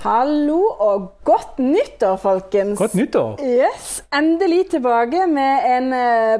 Hallo 0.00 0.60
og 0.80 1.02
godt 1.28 1.58
nyttår, 1.60 2.16
folkens. 2.22 2.78
Godt 2.78 2.94
nyttår. 2.96 3.34
Yes, 3.44 3.88
Endelig 4.16 4.62
tilbake 4.72 5.26
med 5.28 5.66
en 5.68 5.90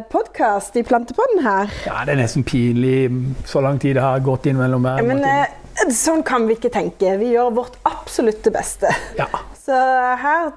podkast 0.08 0.76
i 0.80 0.82
Plantepodden 0.88 1.42
her. 1.44 1.68
Ja, 1.86 1.98
Det 2.06 2.14
er 2.14 2.22
nesten 2.22 2.44
pinlig 2.48 3.10
så 3.46 3.60
lang 3.60 3.76
tid 3.82 3.98
det 3.98 4.04
har 4.06 4.22
gått 4.24 4.46
inn 4.48 4.56
mellom 4.56 4.86
hver. 4.88 5.04
Men 5.04 5.20
eh, 5.28 5.52
sånn 5.92 6.22
kan 6.24 6.48
vi 6.48 6.56
ikke 6.56 6.72
tenke. 6.72 7.12
Vi 7.20 7.34
gjør 7.34 7.52
vårt 7.60 7.76
absolutte 7.84 8.52
beste. 8.54 8.88
Ja. 9.20 9.28
Så 9.60 9.76
her 10.24 10.52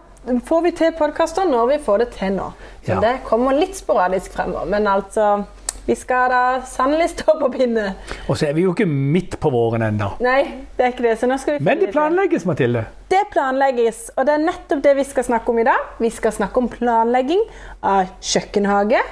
får 0.48 0.64
vi 0.70 0.72
til 0.80 0.96
podkaster 0.96 1.50
når 1.52 1.74
vi 1.74 1.82
får 1.84 2.06
det 2.06 2.10
til 2.16 2.38
nå. 2.40 2.54
Så 2.86 2.96
Ja. 2.96 3.02
det 3.04 3.18
kommer 3.28 3.52
litt 3.60 3.76
sporadisk 3.76 4.32
fremover. 4.32 4.66
Men 4.78 4.88
altså 4.88 5.44
Vi 5.86 5.96
skal 6.00 6.32
da 6.32 6.42
sannelig 6.68 7.10
stå 7.12 7.36
på 7.42 7.50
pinne. 7.52 7.90
Og 8.32 8.38
så 8.40 8.48
er 8.48 8.54
vi 8.56 8.64
jo 8.64 8.72
ikke 8.72 8.88
midt 8.88 9.36
på 9.42 9.52
våren 9.52 9.84
ennå. 9.90 10.14
Nei, 10.24 10.40
det 10.78 10.86
er 10.86 10.94
ikke 10.94 11.06
det. 11.10 11.18
Så 11.20 11.28
nå 11.28 11.38
skal 11.42 11.58
vi 11.58 11.66
Men 11.68 11.82
det 11.84 11.92
planlegges, 11.92 12.46
Mathilde. 12.48 12.86
Det 13.12 13.20
planlegges, 13.34 14.06
og 14.16 14.28
det 14.30 14.38
er 14.38 14.46
nettopp 14.46 14.84
det 14.86 14.96
vi 15.02 15.08
skal 15.10 15.28
snakke 15.28 15.52
om 15.52 15.60
i 15.60 15.68
dag. 15.68 15.90
Vi 16.00 16.12
skal 16.14 16.36
snakke 16.40 16.64
om 16.64 16.72
planlegging 16.72 17.44
av 17.84 18.14
kjøkkenhage. 18.24 19.04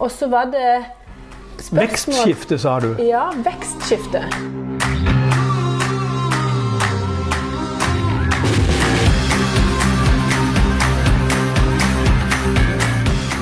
Og 0.00 0.10
så 0.12 0.28
var 0.32 0.48
det 0.52 0.66
spørsmål 1.60 1.84
Vekstskifte, 1.84 2.58
sa 2.64 2.78
du. 2.80 2.90
Ja, 3.04 3.28
vekstskifte. 3.44 4.24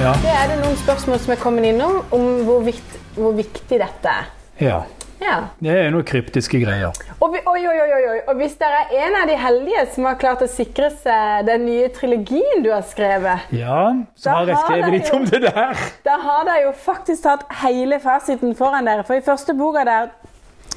Ja. 0.05 0.11
Det 0.21 0.33
er 0.37 0.51
det 0.51 0.57
noen 0.61 0.75
spørsmål 0.77 1.21
som 1.23 1.33
er 1.33 1.39
kommet 1.41 1.65
innom 1.65 2.03
om 2.13 2.25
hvor, 2.45 2.59
vikt, 2.67 2.97
hvor 3.17 3.33
viktig 3.39 3.79
dette 3.81 4.13
er. 4.13 4.29
ja. 4.61 4.83
Ja. 5.23 5.37
Det 5.63 5.73
er 5.73 5.87
noen 5.95 6.05
kryptiske 6.05 6.59
greier. 6.61 6.93
Og, 7.23 7.31
vi, 7.33 7.39
oi, 7.49 7.63
oi, 7.71 7.77
oi, 7.81 8.17
og 8.29 8.35
hvis 8.37 8.59
dere 8.61 8.83
er 8.83 9.07
en 9.07 9.15
av 9.23 9.31
de 9.31 9.39
heldige 9.41 9.85
som 9.95 10.05
har 10.05 10.19
klart 10.21 10.43
å 10.45 10.49
sikre 10.51 10.91
seg 10.93 11.47
den 11.49 11.65
nye 11.65 11.87
trilogien 11.95 12.61
du 12.61 12.69
har 12.75 12.85
skrevet, 12.85 13.47
Ja, 13.57 13.95
så 14.21 14.35
har 14.35 14.51
jeg 14.53 14.61
skrevet 14.67 14.93
litt 14.99 15.13
om 15.17 15.25
det 15.31 15.41
der. 15.47 15.81
Da 16.05 16.19
har 16.27 16.45
dere 16.51 16.67
jo 16.67 16.75
faktisk 16.77 17.25
tatt 17.25 17.47
hele 17.63 18.03
fasiten 18.03 18.53
foran 18.59 18.91
dere. 18.91 19.07
For 19.09 19.17
i 19.17 19.25
første 19.25 19.57
boka 19.57 19.87
der, 19.89 20.13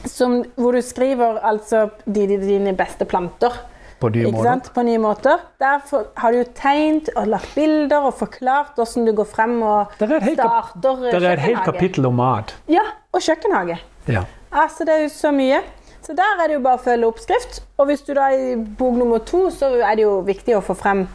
som, 0.08 0.40
hvor 0.56 0.78
du 0.78 0.86
skriver 0.86 1.42
altså 1.44 1.90
dine, 2.06 2.40
dine 2.46 2.78
beste 2.78 3.10
planter 3.10 3.58
På 4.00 4.10
nye 4.14 4.32
måter. 4.32 4.72
På 4.76 4.84
nye 4.86 5.02
måter. 5.02 5.44
Der 5.60 5.80
for, 5.90 6.12
har 6.22 6.32
du 6.36 6.44
tegnet 6.56 7.10
og 7.16 7.28
lagt 7.34 7.56
bilder 7.56 8.10
og 8.10 8.14
forklart 8.20 8.78
hvordan 8.78 9.08
du 9.10 9.14
går 9.18 9.30
frem 9.30 9.56
og 9.66 9.96
der 10.00 10.14
er 10.20 10.26
helt, 10.28 10.40
starter 10.40 11.02
det 11.08 11.24
er 11.24 11.32
et 11.32 11.46
helt 11.48 11.64
kapittel 11.66 12.06
om 12.06 12.20
mat. 12.22 12.54
Ja, 12.70 12.86
og 13.12 13.22
kjøkkenhage. 13.26 13.80
Ja. 14.08 14.24
Altså, 14.52 14.86
det 14.86 14.94
er 14.94 15.02
jo 15.08 15.10
så 15.10 15.32
mye. 15.34 15.62
Så 16.06 16.14
der 16.16 16.44
er 16.44 16.48
det 16.48 16.56
jo 16.56 16.64
bare 16.64 16.80
å 16.80 16.84
følge 16.84 17.08
oppskrift. 17.10 17.64
Og 17.78 17.90
hvis 17.90 18.06
du 18.08 18.14
da 18.16 18.30
i 18.32 18.54
bok 18.56 18.96
nummer 18.96 19.18
to, 19.28 19.50
så 19.52 19.74
er 19.82 19.98
det 19.98 20.06
jo 20.06 20.20
viktig 20.28 20.56
å 20.56 20.62
få 20.64 20.78
frem 20.78 21.08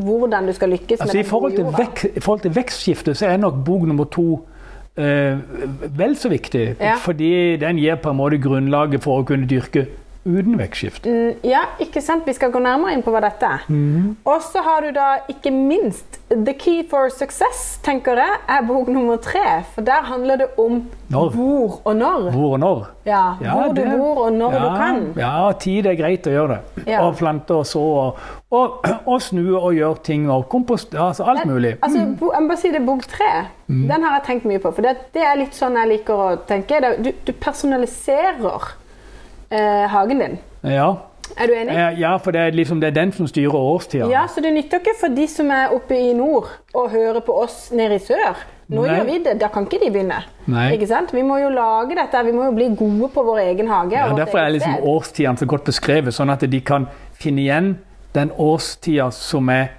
hvordan 0.00 0.48
du 0.48 0.52
skal 0.56 0.72
lykkes 0.72 1.00
Altså, 1.00 1.16
med 1.16 1.24
den 1.24 1.30
gode 1.30 1.60
jorda. 1.60 1.76
vek, 1.78 2.04
I 2.16 2.20
forhold 2.24 2.40
til 2.46 2.54
vekstskifte 2.56 3.14
så 3.14 3.26
er 3.28 3.36
nok 3.42 3.60
bok 3.66 3.84
nummer 3.86 4.08
to 4.10 4.40
eh, 4.96 5.38
vel 5.98 6.16
så 6.16 6.30
viktig. 6.32 6.64
Ja. 6.80 6.96
Fordi 7.04 7.56
den 7.60 7.78
gir 7.78 8.00
på 8.00 8.10
en 8.10 8.18
måte 8.18 8.40
grunnlaget 8.42 9.04
for 9.04 9.20
å 9.20 9.26
kunne 9.28 9.46
dyrke 9.50 9.86
uten 10.38 10.58
vekstskifte. 10.60 11.10
Mm, 11.10 11.34
Ja, 11.50 11.60
ikke 11.82 12.00
sant? 12.02 12.24
Vi 12.26 12.32
skal 12.36 12.50
gå 12.54 12.58
nærmere 12.62 12.92
inn 12.94 13.02
på 13.02 13.10
hva 13.14 13.20
dette 13.24 13.46
er. 13.46 13.64
Mm. 13.68 14.16
Og 14.24 14.42
så 14.42 14.62
har 14.62 14.80
du 14.86 14.90
da 14.96 15.08
ikke 15.28 15.50
minst 15.52 16.18
The 16.30 16.52
Key 16.54 16.84
for 16.90 17.08
Success, 17.10 17.78
tenker 17.82 18.14
jeg, 18.20 18.36
er 18.48 18.62
bok 18.68 18.88
nummer 18.88 19.16
tre. 19.18 19.64
For 19.74 19.82
der 19.82 20.04
handler 20.06 20.36
det 20.44 20.46
om 20.58 20.84
Når. 21.10 21.30
hvor 21.34 21.80
og 21.84 21.96
når. 21.96 22.28
Hvor 22.30 22.52
og 22.54 22.60
når. 22.62 22.84
Ja, 23.06 23.22
Ja, 23.42 23.54
hvor 23.56 23.72
du 23.74 23.82
bor 23.96 24.24
og 24.26 24.32
når 24.32 24.52
ja, 24.52 24.58
du 24.60 24.76
kan. 24.76 25.00
Ja, 25.18 25.52
tid 25.58 25.86
er 25.90 25.96
greit 25.98 26.26
å 26.26 26.30
gjøre 26.30 26.48
det. 26.76 26.84
Ja. 26.92 27.00
Og 27.08 27.16
plante 27.18 27.50
og 27.54 27.66
så 27.66 27.80
og, 27.80 28.18
og, 28.50 28.84
og 29.06 29.22
snu 29.22 29.56
og 29.58 29.74
gjøre 29.74 29.96
ting 30.06 30.28
og 30.30 30.48
kompost. 30.48 30.94
Altså 30.94 31.24
alt 31.24 31.44
mulig. 31.46 31.76
Altså, 31.82 32.04
bo, 32.20 32.30
jeg 32.34 32.42
må 32.42 32.48
bare 32.52 32.62
si 32.62 32.70
det, 32.70 32.80
er 32.82 32.86
Bok 32.86 33.06
tre 33.10 33.32
Mm. 33.70 33.86
den 33.86 34.02
har 34.02 34.16
jeg 34.18 34.22
tenkt 34.26 34.44
mye 34.50 34.58
på. 34.58 34.70
For 34.74 34.82
det, 34.82 34.96
det 35.14 35.22
er 35.22 35.36
litt 35.38 35.54
sånn 35.54 35.76
jeg 35.78 35.88
liker 35.88 36.14
å 36.18 36.30
tenke. 36.48 36.80
Du, 37.04 37.12
du 37.26 37.32
personaliserer 37.38 38.64
eh, 39.50 39.86
hagen 39.90 40.22
din. 40.22 40.38
Ja. 40.62 40.94
Er 41.36 41.46
du 41.46 41.54
enig? 41.54 41.74
Eh, 41.76 42.00
ja, 42.00 42.16
for 42.18 42.34
det 42.34 42.40
er 42.40 42.56
liksom 42.56 42.80
det 42.80 42.90
er 42.90 42.96
den 43.02 43.12
som 43.12 43.28
styrer 43.30 43.54
årstida. 43.54 44.08
Ja, 44.10 44.24
så 44.26 44.42
det 44.42 44.52
nytter 44.54 44.82
ikke 44.82 44.96
for 45.00 45.14
de 45.14 45.26
som 45.30 45.50
er 45.54 45.74
oppe 45.74 45.98
i 45.98 46.12
nord 46.16 46.48
å 46.74 46.86
høre 46.90 47.22
på 47.24 47.36
oss 47.44 47.68
nede 47.74 48.00
i 48.00 48.02
sør. 48.02 48.40
Nå 48.70 48.84
Nei. 48.84 48.94
gjør 48.94 49.06
vi 49.08 49.18
det, 49.24 49.34
da 49.40 49.48
kan 49.50 49.66
ikke 49.66 49.80
de 49.82 49.90
begynne. 49.90 50.20
Ikke? 50.46 51.00
Vi 51.12 51.22
må 51.26 51.40
jo 51.42 51.48
lage 51.50 51.96
dette, 51.98 52.22
vi 52.26 52.34
må 52.34 52.44
jo 52.46 52.52
bli 52.54 52.68
gode 52.78 53.08
på 53.14 53.24
vår 53.26 53.40
egen 53.48 53.70
hage. 53.70 53.96
Ja, 53.98 54.10
og 54.12 54.18
derfor 54.18 54.38
er 54.38 54.52
liksom 54.54 54.76
årstidene 54.92 55.42
så 55.42 55.48
godt 55.50 55.66
beskrevet, 55.66 56.14
sånn 56.14 56.30
at 56.30 56.44
de 56.46 56.60
kan 56.62 56.86
finne 57.18 57.42
igjen 57.42 57.72
den 58.14 58.30
årstida 58.38 59.10
som 59.14 59.50
er 59.50 59.72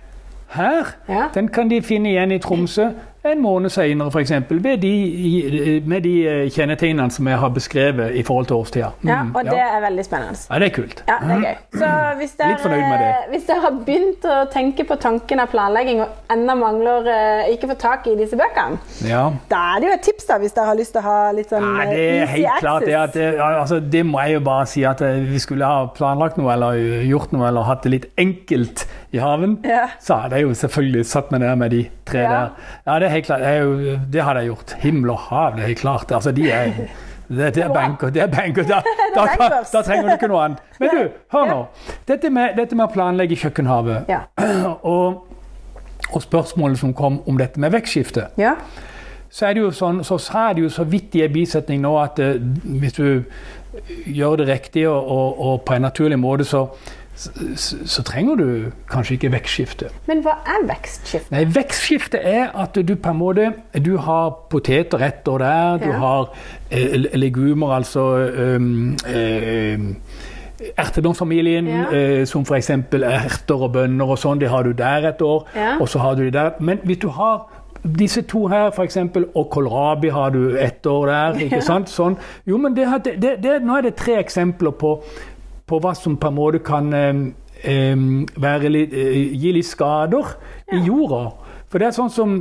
her. 0.51 0.91
Ja. 1.07 1.29
Den 1.33 1.47
kan 1.47 1.71
de 1.71 1.79
finne 1.83 2.11
igjen 2.11 2.35
i 2.35 2.39
Tromsø 2.43 2.89
en 3.23 3.41
måned 3.41 3.69
senere, 3.69 4.09
f.eks. 4.09 4.31
Med 4.49 6.01
de 6.03 6.13
eh, 6.25 6.47
kjennetegnene 6.49 7.11
som 7.13 7.27
jeg 7.29 7.37
har 7.37 7.51
beskrevet 7.53 8.15
i 8.17 8.23
forhold 8.25 8.47
til 8.49 8.55
årstida. 8.57 8.87
Mm, 9.01 9.09
Ja, 9.11 9.19
og 9.35 9.45
det 9.45 9.59
er 9.61 9.81
veldig 9.83 10.05
spennende. 10.07 10.37
ja, 10.49 10.59
det 10.59 10.67
er 10.71 10.75
kult. 10.75 11.03
Ja, 11.07 11.17
det 11.21 11.35
er 11.35 11.43
gøy. 11.45 11.57
Så 11.81 11.89
hvis 12.17 12.31
dere, 12.39 12.49
Litt 12.55 12.63
fornøyd 12.63 12.85
med 12.89 12.99
det. 13.03 13.11
hvis 13.33 13.45
dere 13.49 13.61
har 13.61 13.75
begynt 13.85 14.25
å 14.25 14.37
tenke 14.53 14.85
på 14.89 14.97
tanken 15.03 15.39
av 15.43 15.51
planlegging 15.53 16.01
og 16.01 16.07
ennå 16.33 16.55
mangler 16.57 17.11
eh, 17.13 17.51
ikke 17.53 17.69
få 17.73 17.77
tak 17.83 18.07
i 18.07 18.15
disse 18.19 18.39
bøkene, 18.39 18.79
Ja. 19.07 19.23
da 19.51 19.61
er 19.75 19.79
det 19.85 19.87
jo 19.91 19.93
et 19.99 20.01
tips 20.09 20.25
da, 20.31 20.39
hvis 20.41 20.53
dere 20.57 20.65
har 20.71 20.75
lyst 20.81 20.91
til 20.95 21.01
å 21.01 21.05
ha 21.05 21.31
litt 21.31 21.49
sånn 21.53 21.67
Nei, 21.77 21.85
eh, 21.85 21.93
det 21.93 22.21
er 22.21 22.33
helt 22.35 22.59
klart 22.65 22.85
det 22.89 22.95
at 23.03 23.13
det, 23.13 23.29
altså, 23.39 23.79
det 23.79 24.05
må 24.05 24.19
jeg 24.25 24.33
jo 24.39 24.39
bare 24.49 24.65
si 24.65 24.83
at 24.85 25.01
vi 25.29 25.39
skulle 25.39 25.65
ha 25.65 25.85
planlagt 25.95 26.37
noe 26.41 26.53
eller 26.53 26.81
gjort 27.05 27.31
noe 27.37 27.47
eller 27.47 27.69
hatt 27.69 27.83
det 27.85 27.91
litt 27.91 28.09
enkelt 28.17 28.85
i 29.13 29.17
haven, 29.19 29.57
Ja. 29.65 29.89
så 29.99 30.15
hadde 30.15 30.35
jeg 30.35 30.43
jo 30.43 30.53
selvfølgelig 30.53 31.05
satt 31.05 31.31
meg 31.31 31.41
ned 31.43 31.55
med 31.59 31.69
de 31.71 31.81
tre 32.05 32.19
Ja. 32.19 32.29
der. 32.29 32.49
Ja, 32.87 32.99
det 32.99 33.05
er 33.07 33.09
helt 33.09 33.25
klart. 33.25 33.41
Jo, 33.59 33.97
det 34.13 34.23
hadde 34.23 34.39
jeg 34.39 34.47
gjort. 34.49 34.75
Himmel 34.79 35.09
og 35.09 35.17
hav, 35.19 35.55
det 35.55 35.63
er 35.63 35.67
helt 35.67 35.79
klart. 35.79 36.11
Altså, 36.11 36.31
de 36.31 36.49
er 36.51 36.71
det, 37.29 37.53
det 37.55 37.63
er 37.63 37.73
banker. 37.73 38.09
Det 38.09 38.21
er 38.23 38.27
banker. 38.27 38.63
Da, 38.63 38.81
da, 39.15 39.25
da, 39.39 39.49
da 39.73 39.81
trenger 39.81 40.07
du 40.07 40.13
ikke 40.15 40.27
noe 40.31 40.43
annet. 40.45 40.57
Men 40.79 40.89
du, 40.95 41.01
hør 41.31 41.45
nå. 41.49 41.59
Dette 42.07 42.29
med, 42.29 42.55
dette 42.57 42.75
med 42.75 42.85
å 42.87 42.91
planlegge 42.93 43.35
kjøkkenhavet 43.35 44.07
Ja. 44.09 44.21
og, 44.83 45.27
og 46.13 46.21
spørsmålet 46.23 46.79
som 46.79 46.93
kom 46.93 47.21
om 47.27 47.37
dette 47.37 47.59
med 47.59 47.71
vekstskifte 47.71 48.29
Ja. 48.37 48.55
så 49.31 49.45
er 49.47 49.53
det 49.53 49.61
jo 49.61 49.69
sånn, 49.71 50.03
så 50.03 50.17
sa 50.19 50.53
det 50.53 50.63
jo 50.65 50.69
så 50.69 50.83
vidt 50.83 51.15
i 51.15 51.21
en 51.23 51.31
bisetning 51.33 51.81
nå 51.81 51.91
at 52.01 52.19
uh, 52.19 52.33
hvis 52.81 52.93
du 52.97 53.23
gjør 54.07 54.35
det 54.41 54.47
riktig 54.49 54.87
og, 54.89 55.07
og, 55.07 55.39
og 55.39 55.61
på 55.65 55.73
en 55.77 55.81
naturlig 55.87 56.17
måte, 56.19 56.43
så, 56.43 56.65
så, 57.21 57.77
så 57.85 58.03
trenger 58.07 58.35
du 58.39 58.45
kanskje 58.89 59.13
ikke 59.17 59.31
vekstskifte. 59.35 59.89
Men 60.09 60.23
hva 60.25 60.37
er 60.49 60.63
vekstskifte? 60.69 61.31
Nei, 61.35 61.43
vekstskifte 61.53 62.17
er 62.17 62.49
at 62.63 62.79
du 62.87 62.95
på 62.95 63.13
en 63.13 63.19
måte 63.19 63.49
Du 63.85 63.91
har 64.01 64.31
poteter 64.49 65.03
ett 65.05 65.27
år 65.29 65.43
der, 65.43 65.77
du 65.85 65.91
har 66.01 66.31
eh, 66.71 66.97
legumer, 67.19 67.75
altså 67.77 68.07
um, 68.57 68.95
eh, 69.05 69.79
Erteblomstfamilien, 70.77 71.67
Ja. 71.67 71.85
eh, 71.91 72.25
som 72.25 72.41
f.eks. 72.45 72.69
erter 72.69 73.63
og 73.65 73.71
bønner 73.73 74.05
og 74.13 74.17
sånn, 74.21 74.39
det 74.39 74.49
har 74.49 74.63
du 74.63 74.73
der 74.77 75.07
et 75.09 75.21
år. 75.21 75.47
Ja. 75.55 75.77
Og 75.81 75.89
så 75.89 75.99
har 75.99 76.15
du 76.15 76.23
de 76.27 76.31
der. 76.31 76.51
Men 76.59 76.77
hvis 76.83 76.97
du 77.01 77.07
har 77.09 77.47
disse 77.97 78.21
to 78.21 78.43
her, 78.47 78.67
f.eks., 78.69 78.97
og 79.35 79.49
kålrabi 79.49 80.09
har 80.13 80.29
du 80.29 80.55
ett 80.61 80.85
år 80.85 81.07
der. 81.09 81.39
ikke 81.47 81.55
Ja. 81.61 81.61
sant? 81.65 81.89
Sånn. 81.89 82.17
Jo, 82.45 82.57
men 82.57 82.75
det, 82.77 82.85
det, 83.05 83.35
det, 83.41 83.55
nå 83.65 83.77
er 83.77 83.81
det 83.89 83.95
tre 83.95 84.19
eksempler 84.21 84.71
på, 84.77 84.99
på 85.67 85.79
hva 85.81 85.93
som 85.97 86.17
på 86.19 86.31
en 86.31 86.37
måte 86.37 86.61
kan 86.65 86.91
eh, 86.93 87.21
eh, 87.63 87.95
være 88.41 88.71
litt, 88.73 88.93
eh, 88.93 89.31
gi 89.37 89.53
litt 89.55 89.69
skader 89.69 90.35
i 90.73 90.81
jorda. 90.87 91.23
For 91.71 91.79
det 91.79 91.87
er 91.87 91.95
sånn 91.95 92.11
som 92.11 92.31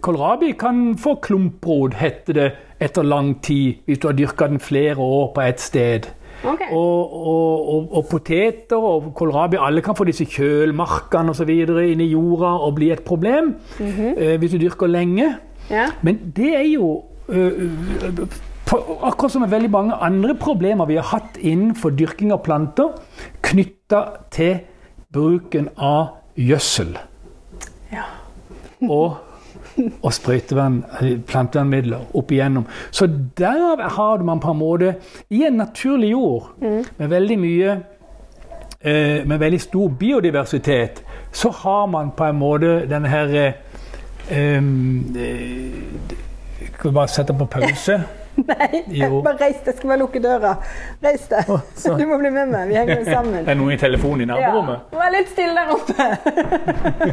Kålrabi 0.00 0.54
kan 0.56 0.94
få 0.96 1.18
klumprod 1.20 1.98
heter 2.00 2.38
det, 2.38 2.46
etter 2.80 3.04
lang 3.04 3.34
tid, 3.44 3.82
hvis 3.84 4.00
du 4.00 4.06
har 4.08 4.16
dyrka 4.16 4.48
den 4.48 4.62
flere 4.64 4.96
år 5.04 5.34
på 5.34 5.42
ett 5.44 5.60
sted. 5.60 6.08
Okay. 6.40 6.70
Og, 6.72 7.12
og, 7.12 7.68
og, 7.74 7.96
og 7.98 8.06
poteter 8.08 8.80
og 8.80 9.10
kålrabi, 9.16 9.58
alle 9.60 9.82
kan 9.84 9.96
få 9.96 10.06
disse 10.08 10.24
kjølmarkene 10.24 11.34
osv. 11.34 11.50
inn 11.52 12.00
i 12.00 12.08
jorda 12.14 12.54
og 12.64 12.78
bli 12.78 12.88
et 12.94 13.02
problem 13.04 13.52
eh, 13.80 14.38
hvis 14.40 14.54
du 14.54 14.62
dyrker 14.62 14.88
lenge. 14.88 15.34
Ja. 15.70 15.90
Men 16.02 16.32
det 16.36 16.54
er 16.56 16.66
jo 16.72 16.96
Akkurat 18.70 19.30
som 19.30 19.42
med 19.44 19.52
veldig 19.52 19.68
mange 19.70 19.94
andre 20.02 20.34
problemer 20.38 20.86
vi 20.86 20.96
har 20.98 21.06
hatt 21.06 21.19
innenfor 21.40 21.90
dyrking 21.90 22.32
av 22.32 22.42
planter, 22.44 22.92
knytta 23.42 24.04
til 24.30 24.58
bruken 25.12 25.68
av 25.76 26.06
gjødsel 26.38 26.96
Ja. 27.92 28.04
og, 28.88 29.16
og 30.02 30.12
sprøytevern, 30.14 30.84
eh, 31.00 31.16
plantevernmidler 31.26 32.12
opp 32.14 32.30
igjennom. 32.32 32.66
Så 32.90 33.06
der 33.38 33.88
har 33.96 34.22
man 34.24 34.40
på 34.40 34.50
en 34.50 34.58
måte, 34.58 34.94
i 35.30 35.42
en 35.46 35.58
naturlig 35.58 36.10
jord 36.12 36.52
med 36.60 37.08
veldig 37.10 37.38
mye 37.38 37.80
eh, 38.80 39.26
med 39.26 39.38
veldig 39.38 39.60
stor 39.60 39.88
biodiversitet, 39.88 41.02
så 41.32 41.50
har 41.50 41.86
man 41.86 42.10
på 42.16 42.24
en 42.24 42.38
måte 42.38 42.86
denne 42.90 43.08
her 43.08 43.34
eh, 43.34 43.52
eh, 44.30 44.62
Skal 46.74 46.90
vi 46.90 46.94
bare 46.94 47.08
sette 47.08 47.34
på 47.34 47.44
pause? 47.46 48.00
Nei, 48.50 48.82
Jo. 49.00 49.20
bare 49.22 49.36
reis 49.40 49.58
deg. 49.64 49.74
Skal 49.76 49.88
bare 49.92 49.98
lukke 50.00 50.20
døra. 50.22 50.54
Reis 51.04 51.26
deg. 51.30 51.48
Sånn. 51.76 51.98
Du 52.00 52.06
må 52.08 52.18
bli 52.22 52.30
med 52.34 52.48
meg. 52.52 52.68
Vi 52.70 52.74
henger 52.78 53.00
jo 53.02 53.04
sammen. 53.10 53.46
Er 53.50 53.54
noen 53.58 53.72
i 53.74 53.80
telefonen 53.80 54.24
i 54.24 54.28
Ja. 54.30 54.36
naborommet? 54.50 54.92
Vær 54.96 55.10
litt 55.14 55.28
stille 55.32 55.54
der 55.54 55.72
oppe. 55.74 56.06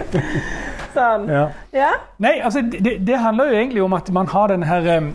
sånn. 0.98 1.28
Ja. 1.32 1.46
Ja? 1.76 1.92
Nei, 2.24 2.38
altså 2.42 2.62
det, 2.64 2.98
det 3.08 3.18
handler 3.22 3.52
jo 3.52 3.58
egentlig 3.62 3.84
om 3.86 3.94
at 3.98 4.10
man 4.16 4.28
har 4.32 4.48
den 4.54 4.64
her 4.68 4.88
eh, 4.98 5.10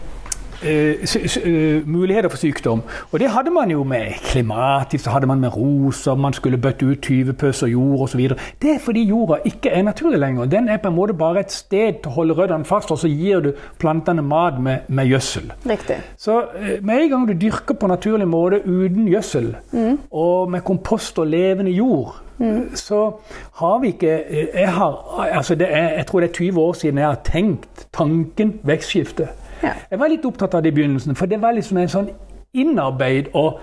muligheter 1.87 2.29
for 2.29 2.41
sykdom. 2.41 2.83
Og 3.13 3.21
det 3.21 3.31
hadde 3.31 3.51
man 3.51 3.71
jo 3.71 3.85
med 3.85 4.13
klimatisk, 4.23 5.05
så 5.05 5.11
hadde 5.11 5.27
man 5.27 5.41
med 5.41 5.57
roser, 5.57 6.15
man 6.15 6.33
skulle 6.33 6.59
bøtte 6.59 6.87
ut 6.87 7.03
tyvepøs 7.03 7.63
og 7.63 7.73
jord 7.73 8.01
osv. 8.01 8.29
Det 8.63 8.75
er 8.75 8.79
fordi 8.81 9.03
jorda 9.03 9.41
ikke 9.45 9.71
er 9.71 9.83
naturlig 9.83 10.19
lenger. 10.19 10.45
Den 10.45 10.69
er 10.69 10.77
på 10.77 10.89
en 10.89 10.97
måte 10.97 11.15
bare 11.15 11.41
et 11.41 11.53
sted 11.53 12.03
til 12.03 12.11
å 12.11 12.17
holde 12.17 12.37
røttene 12.39 12.65
fast, 12.65 12.91
og 12.91 12.99
så 12.99 13.11
gir 13.11 13.41
du 13.41 13.53
plantene 13.79 14.23
mat 14.23 14.61
med, 14.61 14.89
med 14.89 15.11
gjødsel. 15.11 15.53
Riktig. 15.69 15.99
Så 16.17 16.41
eh, 16.59 16.79
med 16.83 17.03
en 17.03 17.11
gang 17.11 17.29
du 17.29 17.35
dyrker 17.39 17.75
på 17.75 17.91
naturlig 17.91 18.29
måte 18.29 18.63
uten 18.65 19.09
gjødsel, 19.09 19.55
og 20.11 20.51
med 20.51 20.65
kompost 20.65 21.19
og 21.19 21.27
levende 21.27 21.71
jord, 21.71 22.23
så 22.75 23.21
har 23.53 23.79
vi 23.79 23.93
ikke 23.95 24.25
eh, 24.29 24.47
jeg, 24.55 24.73
har, 24.73 25.21
altså 25.33 25.55
det 25.55 25.69
er, 25.71 25.89
jeg 25.89 26.07
tror 26.07 26.21
det 26.21 26.29
er 26.29 26.35
20 26.35 26.61
år 26.61 26.73
siden 26.73 26.99
jeg 26.99 27.07
har 27.07 27.21
tenkt 27.25 27.87
tanken 27.93 28.59
vekstskifte. 28.63 29.29
Ja. 29.63 29.73
Jeg 29.91 29.99
var 29.99 30.13
litt 30.13 30.25
opptatt 30.27 30.55
av 30.55 30.63
det 30.63 30.73
i 30.73 30.77
begynnelsen, 30.81 31.17
for 31.17 31.31
det 31.31 31.41
var 31.43 31.57
liksom 31.57 31.81
en 31.83 31.91
sånn 31.93 32.13
innarbeid 32.53 33.33
og 33.33 33.61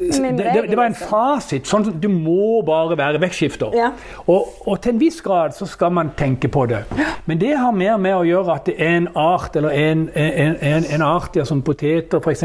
det, 0.00 0.38
det, 0.38 0.62
det 0.70 0.76
var 0.76 0.88
en 0.88 0.94
fasit. 0.96 1.66
sånn 1.68 2.00
Du 2.00 2.08
må 2.08 2.62
bare 2.66 2.96
være 2.96 3.20
vekstskifter. 3.20 3.74
Ja. 3.76 3.90
Og, 4.26 4.48
og 4.64 4.80
til 4.80 4.94
en 4.94 5.00
viss 5.00 5.20
grad 5.20 5.52
så 5.52 5.68
skal 5.68 5.92
man 5.92 6.14
tenke 6.16 6.48
på 6.48 6.64
det. 6.70 6.84
Men 7.28 7.40
det 7.40 7.52
har 7.58 7.72
mer 7.76 7.98
med 8.00 8.16
å 8.16 8.22
gjøre 8.24 8.54
at 8.54 8.70
det 8.70 8.78
er 8.80 8.96
en 8.96 9.10
art, 9.14 9.56
eller 9.60 9.76
en, 9.76 10.08
en, 10.14 10.56
en, 10.56 10.88
en 10.94 11.04
art 11.04 11.36
ja, 11.36 11.44
som 11.44 11.60
poteter 11.62 12.20
f.eks., 12.20 12.44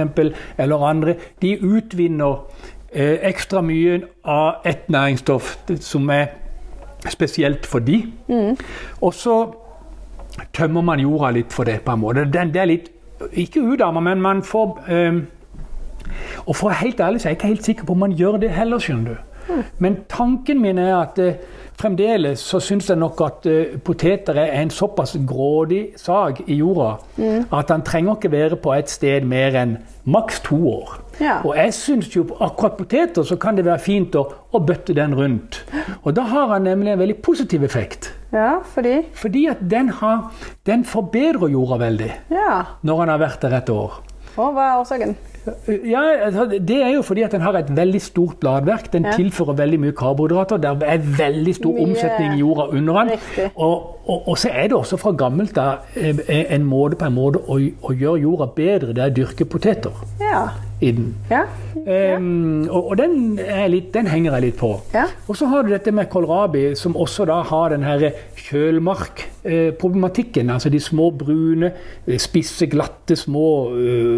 eller 0.57 0.87
andre, 0.87 1.15
de 1.41 1.55
utvinner 1.55 2.43
eh, 2.91 3.23
ekstra 3.31 3.63
mye 3.63 4.01
av 4.23 4.67
et 4.67 4.89
næringsstoff 4.91 5.55
som 5.79 6.09
er 6.11 6.35
spesielt 7.07 7.65
for 7.65 7.79
de. 7.79 8.01
Og 8.99 9.13
så 9.13 9.39
tømmer 10.53 10.83
man 10.83 10.99
jorda 10.99 11.31
litt 11.35 11.53
for 11.53 11.67
det, 11.67 11.81
på 11.85 11.93
en 11.95 12.01
måte. 12.01 12.25
Den, 12.31 12.51
det 12.53 12.61
er 12.61 12.71
litt 12.71 12.91
Ikke 13.39 13.61
utarma, 13.63 14.01
men 14.03 14.19
man 14.21 14.41
får 14.43 14.91
eh, 14.91 15.21
og 16.45 16.55
for 16.55 16.67
å 16.67 16.71
være 16.71 16.81
helt 16.83 16.99
ærlig 17.01 17.21
så 17.21 17.29
er 17.29 17.33
jeg 17.33 17.39
ikke 17.39 17.51
helt 17.53 17.69
sikker 17.69 17.87
på 17.87 17.95
om 17.95 18.03
man 18.05 18.15
gjør 18.15 18.37
det 18.43 18.51
heller, 18.53 18.81
skjønner 18.81 19.15
du. 19.15 19.61
Men 19.79 19.97
tanken 20.11 20.61
min 20.61 20.81
er 20.81 20.93
at 20.97 21.19
eh, 21.21 21.39
fremdeles 21.79 22.39
så 22.39 22.59
syns 22.63 22.89
jeg 22.89 22.97
nok 23.01 23.21
at 23.25 23.47
uh, 23.49 23.75
poteter 23.83 24.37
er 24.41 24.53
en 24.61 24.71
såpass 24.73 25.15
grådig 25.27 25.93
sak 25.99 26.41
i 26.47 26.59
jorda 26.61 26.95
at 27.51 27.71
han 27.71 27.83
trenger 27.85 28.15
ikke 28.15 28.31
være 28.31 28.55
på 28.61 28.73
et 28.75 28.89
sted 28.91 29.25
mer 29.27 29.55
enn 29.59 29.77
maks 30.05 30.39
to 30.45 30.57
år. 30.69 30.99
Ja. 31.19 31.37
Og 31.47 31.55
jeg 31.57 31.73
syns 31.73 32.09
jo 32.15 32.25
akkurat 32.43 32.75
poteter 32.77 33.23
så 33.25 33.37
kan 33.41 33.55
det 33.57 33.65
være 33.65 33.79
fint 33.81 34.15
å, 34.19 34.25
å 34.51 34.59
bøtte 34.59 34.93
den 34.97 35.15
rundt. 35.17 35.61
Og 36.03 36.13
da 36.17 36.25
har 36.29 36.51
han 36.53 36.67
nemlig 36.67 36.93
en 36.93 36.99
veldig 37.01 37.17
positiv 37.25 37.63
effekt. 37.63 38.11
Ja, 38.35 38.59
fordi 38.73 38.99
Fordi 39.15 39.45
at 39.47 39.63
den, 39.71 39.89
har, 40.01 40.31
den 40.67 40.83
forbedrer 40.85 41.47
jorda 41.49 41.79
veldig 41.85 42.11
Ja. 42.33 42.63
når 42.83 42.99
han 42.99 43.13
har 43.15 43.23
vært 43.23 43.41
der 43.41 43.57
et 43.61 43.69
år. 43.69 44.01
Og 44.37 44.53
hva 44.53 44.65
er 44.71 44.79
årsaken? 44.81 45.15
Ja, 45.85 46.01
altså, 46.25 46.45
Det 46.67 46.77
er 46.81 46.89
jo 46.95 47.01
fordi 47.05 47.21
at 47.21 47.31
den 47.31 47.41
har 47.41 47.53
et 47.53 47.67
veldig 47.77 48.01
stort 48.01 48.39
bladverk. 48.41 48.87
Den 48.93 49.05
Ja. 49.05 49.11
tilfører 49.11 49.53
veldig 49.55 49.79
mye 49.79 49.91
karbohydrater. 49.91 50.57
Det 50.57 50.71
er 50.81 50.97
veldig 50.97 51.55
stor 51.55 51.73
Mye- 51.73 51.83
omsetning 51.83 52.33
i 52.33 52.39
jorda 52.39 52.65
under 52.77 53.03
den. 53.03 53.11
Og, 53.55 53.99
og, 54.09 54.27
og 54.27 54.37
så 54.37 54.49
er 54.51 54.63
det 54.63 54.73
også 54.73 54.97
fra 54.97 55.11
gammelt 55.11 55.57
av 55.57 55.77
eh, 55.95 56.17
en 56.55 56.63
måte 56.65 56.95
på 56.95 57.05
en 57.05 57.13
måte 57.15 57.37
å, 57.47 57.59
å 57.83 57.93
gjøre 57.93 58.21
jorda 58.21 58.45
bedre. 58.55 58.93
Det 58.93 59.03
er 59.03 59.09
å 59.11 59.13
dyrke 59.21 59.45
poteter 59.45 59.91
Ja. 60.19 60.47
I 60.81 60.91
den. 60.91 61.15
Ja. 61.31 61.41
Ehm, 61.87 62.67
og 62.69 62.89
og 62.91 62.97
den, 62.97 63.39
litt, 63.71 63.93
den 63.93 64.07
henger 64.07 64.31
jeg 64.35 64.41
litt 64.41 64.57
på. 64.59 64.73
Ja. 64.93 65.05
Og 65.27 65.35
så 65.39 65.45
har 65.47 65.61
du 65.63 65.69
dette 65.71 65.91
med 65.95 66.09
kålrabi, 66.11 66.73
som 66.75 66.95
også 66.99 67.25
da 67.25 67.37
har 67.47 67.69
den 67.69 67.83
her 67.83 68.09
kjølmarkproblematikken. 68.35 70.49
Altså 70.49 70.69
de 70.69 70.79
små 70.79 71.09
brune, 71.11 71.71
eh, 72.07 72.17
spisse, 72.19 72.67
glatte, 72.67 73.15
små 73.15 73.71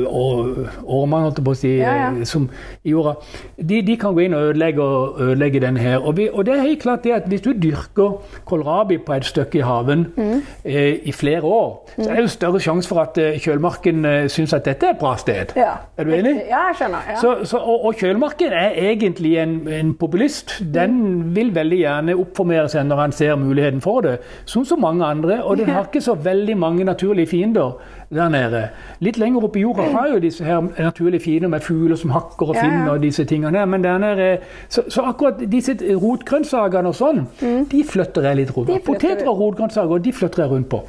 å 0.08 1.54
si, 1.56 1.78
Ja, 1.78 1.94
ja. 1.96 2.12
eh, 2.12 2.24
som 2.26 2.50
i 2.84 2.90
jorda. 2.92 3.14
De, 3.58 3.82
de 3.82 3.96
kan 3.98 4.14
gå 4.16 4.20
inn 4.26 4.34
og 4.34 4.42
ødelegge, 4.50 4.82
og 4.84 5.22
ødelegge 5.22 5.60
den 5.64 5.78
her. 5.78 5.98
Og, 6.00 6.18
vi, 6.18 6.30
og 6.34 6.46
det 6.46 6.54
er 6.56 6.62
helt 6.66 6.82
klart 6.82 7.04
det 7.04 7.12
at 7.12 7.24
hvis 7.28 7.42
du 7.42 7.52
dyrker 7.54 8.18
kålrabi 8.46 8.98
på 8.98 9.14
et 9.18 9.26
stykke 9.26 9.58
i 9.60 9.62
haven 9.66 10.06
Mm. 10.18 10.42
eh, 10.66 11.00
i 11.06 11.12
flere 11.12 11.42
år, 11.44 11.86
så 11.98 12.10
er 12.10 12.16
det 12.16 12.22
jo 12.22 12.28
større 12.28 12.60
sjanse 12.60 12.88
for 12.90 13.00
at 13.02 13.18
eh, 13.22 13.38
kjølmarken 13.40 14.06
eh, 14.06 14.28
syns 14.32 14.54
at 14.54 14.66
dette 14.66 14.86
er 14.86 14.90
et 14.96 15.00
bra 15.00 15.16
sted. 15.18 15.46
ja. 15.56 15.74
Er 15.98 16.04
du 16.04 16.12
enig? 16.14 16.42
Ja, 16.50 16.62
jeg 16.70 16.76
skjønner. 16.80 17.04
Ja. 17.10 17.16
Så, 17.22 17.34
så, 17.50 17.58
og, 17.58 17.86
og 17.90 17.96
kjølmarken 18.00 18.54
er 18.56 18.76
egentlig 18.92 19.36
en, 19.42 19.56
en 19.68 19.94
populist. 20.00 20.58
Den 20.74 20.98
vil 21.36 21.52
veldig 21.56 21.78
gjerne 21.82 22.16
oppformere 22.20 22.70
seg 22.72 22.88
når 22.88 23.02
han 23.04 23.12
ser 23.16 23.36
muligheten 23.36 23.82
for 23.84 24.02
det, 24.06 24.18
som 24.46 24.66
så 24.66 24.76
mange 24.80 25.06
andre. 25.06 25.42
Og 25.44 25.58
den 25.60 25.70
har 25.74 25.86
ikke 25.90 26.02
så 26.02 26.16
veldig 26.16 26.58
mange 26.58 26.84
naturlige 26.88 27.28
fiender 27.28 27.76
der 28.10 28.30
nede. 28.32 28.62
Litt 29.04 29.18
lenger 29.20 29.44
oppe 29.44 29.60
i 29.60 29.66
jorda 29.66 29.90
har 29.92 30.08
jo 30.14 30.20
disse 30.24 30.46
her 30.48 30.62
naturlige 30.80 31.20
fiender 31.26 31.52
med 31.52 31.60
fugler 31.66 31.96
som 32.00 32.14
hakker 32.16 32.54
og 32.54 32.56
Ja, 32.56 32.62
ja. 32.64 32.70
finner 32.70 32.92
og 32.94 33.02
disse 33.04 33.26
tingene. 33.28 33.66
Men 33.68 33.84
der 33.84 33.98
nede, 34.00 34.30
så, 34.72 34.86
så 34.88 35.02
akkurat 35.12 35.42
disse 35.52 35.76
rotgrønnsakene 36.02 36.88
og 36.88 36.96
sånn, 36.96 37.24
de 37.72 37.84
flytter 37.88 38.30
jeg 38.32 38.42
litt 38.44 38.56
rundt 38.56 38.68
Mm. 38.78 38.84
Poteter 38.88 39.28
og 39.28 39.40
rotgrønnsaker, 39.42 40.00
de 40.04 40.12
flytter 40.14 40.44
jeg 40.44 40.52
rundt 40.52 40.70
på. 40.72 40.80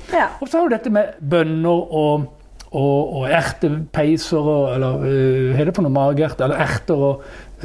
Og 0.40 0.49
så 0.49 0.58
har 0.61 0.69
du 0.69 0.75
dette 0.76 0.90
med 0.94 1.16
bønner 1.31 1.82
og, 1.94 2.26
og, 2.73 3.12
og 3.17 3.29
ertepeiser 3.31 4.38
og 4.38 4.75
Eller 4.75 5.05
øh, 5.05 5.55
hva 5.55 5.61
er 5.62 5.65
det 5.70 5.75
for 5.76 5.82
noe 5.87 5.93
Magert? 5.94 6.41
Eller 6.44 6.56
erter 6.65 6.94
og 6.94 7.23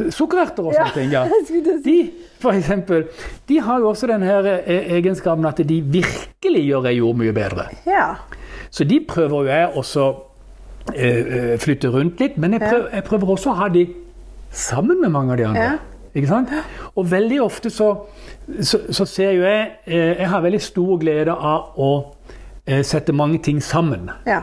Sukkererter 0.09 0.63
og 0.65 0.73
Ja, 0.73 0.85
sånne 0.87 0.93
ting. 0.95 1.11
ja. 1.11 1.23
De 1.85 2.11
for 2.43 2.51
eksempel, 2.51 3.05
de 3.49 3.59
har 3.61 3.79
jo 3.79 3.89
også 3.89 4.07
den 4.07 4.23
her 4.23 4.43
eh, 4.65 4.87
egenskapen 4.97 5.45
at 5.45 5.61
de 5.69 5.81
virkelig 5.81 6.63
gjør 6.65 6.87
ei 6.89 6.97
jord 6.97 7.15
mye 7.19 7.33
bedre. 7.33 7.67
ja. 7.87 8.13
Så 8.73 8.83
de 8.89 8.97
prøver 9.07 9.43
jo 9.43 9.49
jeg 9.51 9.67
også 9.75 10.05
eh, 10.95 11.19
eh, 11.53 11.59
flytte 11.61 11.87
rundt 11.93 12.19
litt, 12.19 12.37
men 12.41 12.53
jeg 12.57 12.61
prøver, 12.65 12.87
jeg 12.93 13.03
prøver 13.03 13.29
også 13.35 13.51
å 13.51 13.53
ha 13.59 13.67
de 13.69 13.83
sammen 14.51 14.99
med 15.01 15.09
mange 15.13 15.31
av 15.31 15.37
de 15.37 15.45
andre. 15.45 15.63
Ja. 15.63 15.77
Ikke 16.15 16.27
sant? 16.29 16.49
Og 16.95 17.07
veldig 17.11 17.37
ofte 17.41 17.69
så, 17.73 17.91
så, 18.61 18.79
så 18.93 19.05
ser 19.05 19.31
jo 19.33 19.45
jeg 19.45 19.71
eh, 19.87 20.19
Jeg 20.19 20.27
har 20.29 20.41
veldig 20.41 20.61
stor 20.61 20.97
glede 21.01 21.31
av 21.33 21.77
å 21.81 21.91
eh, 22.65 22.81
sette 22.85 23.13
mange 23.13 23.37
ting 23.45 23.61
sammen. 23.63 24.09
ja. 24.25 24.41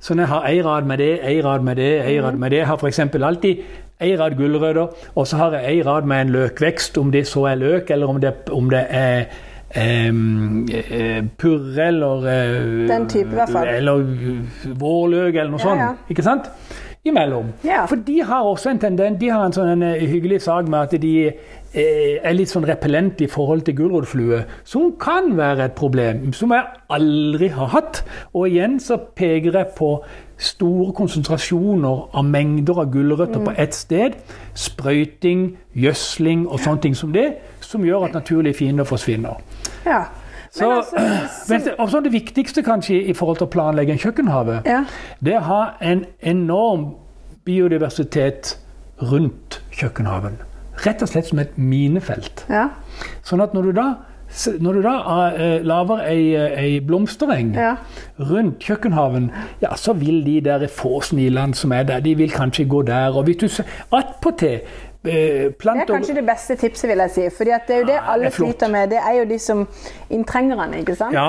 Så 0.00 0.14
når 0.14 0.22
jeg 0.22 0.32
har 0.32 0.48
ei 0.48 0.62
rad 0.64 0.88
med 0.88 0.98
det, 0.98 1.12
ei 1.28 1.42
rad 1.44 1.64
med 1.66 1.76
det, 1.76 1.92
ei 2.08 2.20
rad 2.22 2.38
med 2.40 2.50
det 2.50 2.62
Jeg 2.62 2.66
har 2.66 2.76
f.eks. 2.80 2.98
alltid 2.98 3.62
ei 4.00 4.14
rad 4.16 4.36
gulrøtter, 4.38 4.88
og 5.14 5.26
så 5.26 5.36
har 5.36 5.58
jeg 5.58 5.74
ei 5.74 5.82
rad 5.84 6.08
med 6.08 6.20
en 6.20 6.32
løkvekst, 6.32 6.98
om 6.98 7.12
det 7.12 7.26
så 7.28 7.44
er 7.50 7.60
løk, 7.60 7.90
eller 7.90 8.08
om 8.08 8.20
det, 8.20 8.34
om 8.50 8.70
det 8.70 8.86
er 8.88 9.24
Um, 9.70 10.66
uh, 10.66 11.24
purre 11.38 11.84
eller 11.86 12.24
uh, 12.26 12.88
Den 12.88 13.08
type, 13.08 13.30
i 13.30 13.34
hvert 13.34 13.52
fall. 13.52 13.68
Eller 13.68 14.00
eh, 14.00 14.80
vårløk, 14.80 15.34
eller 15.36 15.52
noe 15.52 15.60
Ja, 15.62 15.74
ja. 15.76 15.86
sånt. 15.92 16.10
Ikke 16.10 16.24
sant? 16.26 16.48
Imellom. 17.04 17.52
Yeah. 17.64 17.88
For 17.88 17.96
de 17.96 18.22
har 18.22 18.42
også 18.44 18.70
en 18.70 18.78
tendens 18.78 19.20
De 19.20 19.30
har 19.32 19.46
en 19.46 19.54
sånn 19.56 19.70
en, 19.72 19.82
eh, 19.82 20.02
hyggelig 20.04 20.42
sak 20.44 20.68
med 20.68 20.80
at 20.80 21.00
de 21.00 21.12
eh, 21.28 22.18
er 22.20 22.34
litt 22.34 22.50
sånn 22.52 22.66
repellent 22.68 23.22
i 23.24 23.28
forhold 23.30 23.62
til 23.64 23.74
gulrotflue, 23.78 24.42
som 24.64 24.92
kan 25.00 25.32
være 25.38 25.64
et 25.64 25.78
problem. 25.78 26.32
Som 26.36 26.52
jeg 26.52 26.66
aldri 26.90 27.48
har 27.48 27.72
hatt. 27.72 28.02
Og 28.34 28.50
igjen 28.50 28.76
så 28.80 28.98
peker 29.16 29.56
jeg 29.56 29.72
på 29.78 29.94
store 30.36 30.92
konsentrasjoner 30.92 32.10
av 32.12 32.24
mengder 32.24 32.82
av 32.84 32.92
gulrøtter 32.92 33.44
på 33.44 33.56
ett 33.56 33.74
sted. 33.74 34.20
Sprøyting, 34.54 35.56
gjødsling 35.72 36.46
og 36.48 36.60
sånne 36.60 36.84
ting 36.84 36.96
som 36.96 37.12
det, 37.16 37.30
som 37.60 37.84
gjør 37.84 38.10
at 38.10 38.18
naturlige 38.20 38.60
fiender 38.60 38.84
forsvinner. 38.84 39.40
ja. 39.86 40.04
Så, 40.50 40.68
Men 41.48 41.60
altså, 41.78 41.86
så 41.92 42.00
det 42.04 42.12
viktigste 42.12 42.62
kanskje 42.66 42.96
i 43.06 43.14
forhold 43.14 43.36
til 43.38 43.46
å 43.46 43.50
planlegge 43.52 43.92
en 43.94 43.98
kjøkkenhave, 44.02 44.60
Ja. 44.66 44.84
det 45.24 45.34
er 45.34 45.40
å 45.40 45.46
ha 45.46 45.62
en 45.80 46.04
enorm 46.22 46.88
biodiversitet 47.46 48.56
rundt 49.02 49.60
kjøkkenhaven. 49.72 50.38
Rett 50.86 51.02
og 51.04 51.08
slett 51.12 51.28
som 51.30 51.38
et 51.42 51.56
minefelt. 51.58 52.44
ja. 52.50 52.68
Sånn 53.24 53.40
at 53.44 53.54
når 53.54 53.62
du 53.70 53.72
da, 53.76 53.86
når 54.60 54.76
du 54.78 54.82
da 54.84 54.94
uh, 55.06 55.62
lager 55.66 56.02
ei, 56.06 56.34
ei 56.36 56.80
blomstereng 56.84 57.54
Ja. 57.56 57.76
rundt 58.18 58.58
kjøkkenhaven, 58.64 59.30
ja, 59.62 59.74
så 59.76 59.92
vil 59.96 60.22
de 60.24 60.40
der 60.44 60.66
få 60.68 61.00
snilene 61.02 61.54
som 61.54 61.72
er 61.72 61.82
der, 61.88 62.00
de 62.00 62.14
vil 62.14 62.30
kanskje 62.30 62.66
gå 62.68 62.82
der. 62.86 63.16
Og 63.16 63.24
hvis 63.24 63.36
du 63.40 63.62
attpåtil 63.92 64.60
eh, 65.04 65.12
Det 65.12 65.66
er 65.66 65.86
kanskje 65.88 66.14
det 66.14 66.24
beste 66.26 66.56
tipset, 66.60 66.88
vil 66.90 66.98
jeg 66.98 67.10
si. 67.10 67.24
Fordi 67.36 67.50
det 67.68 67.74
er 67.74 67.78
jo 67.80 67.86
det 67.86 67.94
det 67.94 68.00
alle 68.12 68.30
flott. 68.30 68.50
sliter 68.50 68.70
med. 68.72 68.90
Det 68.90 68.98
er 68.98 69.14
jo 69.18 69.24
de 69.30 69.38
som 69.38 69.62
inntrengerne, 70.10 70.78
ikke 70.82 70.94
sant? 70.98 71.14
Ja. 71.14 71.28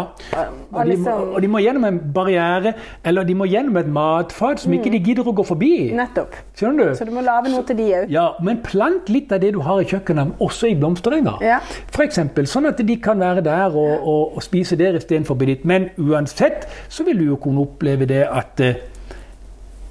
Og 0.72 0.86
de, 0.86 0.98
må, 0.98 1.10
og 1.10 1.42
de 1.42 1.48
må 1.48 1.62
gjennom 1.64 1.86
en 1.88 2.00
barriere, 2.14 2.74
eller 3.06 3.24
de 3.24 3.36
må 3.36 3.46
gjennom 3.46 3.78
et 3.78 3.88
matfat 3.88 4.60
som 4.60 4.74
ikke 4.74 4.92
de 4.92 5.00
gidder 5.00 5.28
å 5.28 5.36
gå 5.36 5.46
forbi. 5.48 5.72
Nettopp. 5.96 6.36
Skjønner 6.60 6.92
du? 6.92 6.96
Så 7.00 7.08
du 7.08 7.14
må 7.16 7.24
lage 7.26 7.52
noe 7.54 7.64
til 7.68 7.80
de 7.80 7.90
òg. 8.02 8.12
Ja, 8.12 8.28
Men 8.44 8.62
plant 8.66 9.10
litt 9.10 9.32
av 9.32 9.42
det 9.44 9.54
du 9.56 9.62
har 9.66 9.82
i 9.82 9.88
kjøkkenet, 9.88 10.36
også 10.42 10.72
i 10.72 10.76
blomsterenga. 10.76 11.38
Ja. 11.46 11.60
For 11.92 12.04
eksempel, 12.04 12.48
sånn 12.50 12.68
at 12.70 12.82
de 12.82 12.98
kan 13.02 13.20
være 13.22 13.44
der 13.46 13.72
og, 13.72 13.94
og, 14.02 14.38
og 14.38 14.44
spise 14.46 14.76
der 14.80 14.98
istedenfor 15.00 15.40
ditt. 15.42 15.66
Men 15.66 15.90
uansett 15.98 16.68
så 16.90 17.04
vil 17.08 17.18
du 17.22 17.30
jo 17.32 17.40
kunne 17.42 17.64
oppleve 17.66 18.06
det 18.10 18.26
at 18.28 18.62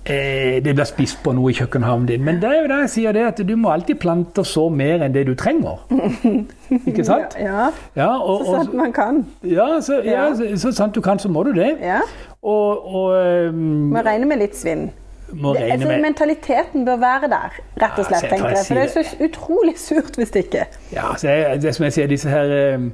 eh, 0.05 0.61
det 0.65 0.75
blir 0.75 0.85
spist 0.89 1.21
på 1.25 1.33
noe 1.37 1.51
i 1.51 1.55
kjøkkenhavnen 1.55 2.07
din. 2.09 2.25
Men 2.25 2.41
det 2.43 2.49
er 2.51 2.61
jo 2.63 2.69
det 2.73 2.79
jeg 2.85 2.91
sier 2.95 3.13
det, 3.17 3.25
at 3.29 3.43
du 3.49 3.53
må 3.57 3.71
alltid 3.75 3.99
plante 4.03 4.45
så 4.45 4.69
mer 4.73 5.05
enn 5.07 5.13
det 5.15 5.27
du 5.29 5.35
trenger. 5.39 5.83
Ikke 6.89 7.05
sant? 7.05 7.37
Ja, 7.41 7.69
Ja, 7.97 8.11
og, 8.19 8.45
så 8.47 8.57
sant 8.63 8.75
man 8.75 8.93
kan. 8.97 9.25
ja, 9.45 9.81
så, 9.81 10.01
ja, 10.05 10.29
Ja. 10.29 10.35
så, 10.35 10.49
så 10.57 10.73
sant 10.73 10.95
du 10.95 11.01
kan, 11.01 11.19
så 11.19 11.29
må 11.29 11.43
du 11.43 11.53
det. 11.53 11.77
Ja. 11.83 12.01
Og, 12.43 12.87
og 12.95 13.49
um, 13.53 13.91
Må 13.93 14.01
regne 14.07 14.27
med 14.27 14.39
litt 14.41 14.57
svinn. 14.57 14.91
Det, 15.31 15.61
altså, 15.63 15.89
mentaliteten 16.03 16.83
bør 16.85 16.97
være 16.99 17.29
der, 17.31 17.53
rett 17.79 17.99
og 18.01 18.01
Ja, 18.01 18.05
slett. 18.09 18.21
se, 18.25 18.29
tenker 18.33 18.49
jeg 18.49 18.57
jeg. 18.57 18.67
For 18.67 18.75
det 18.75 18.83
er 18.83 18.89
så 19.13 19.25
utrolig 19.29 19.75
surt 19.79 20.17
hvis 20.19 20.33
det 20.35 20.41
ikke 20.49 20.65
Ja, 20.93 21.13
så 21.17 21.29
jeg, 21.31 21.61
det 21.63 21.75
som 21.77 21.85
jeg 21.87 21.93
sier, 21.95 22.09
disse 22.11 22.33
her 22.33 22.51
eh, 22.57 22.89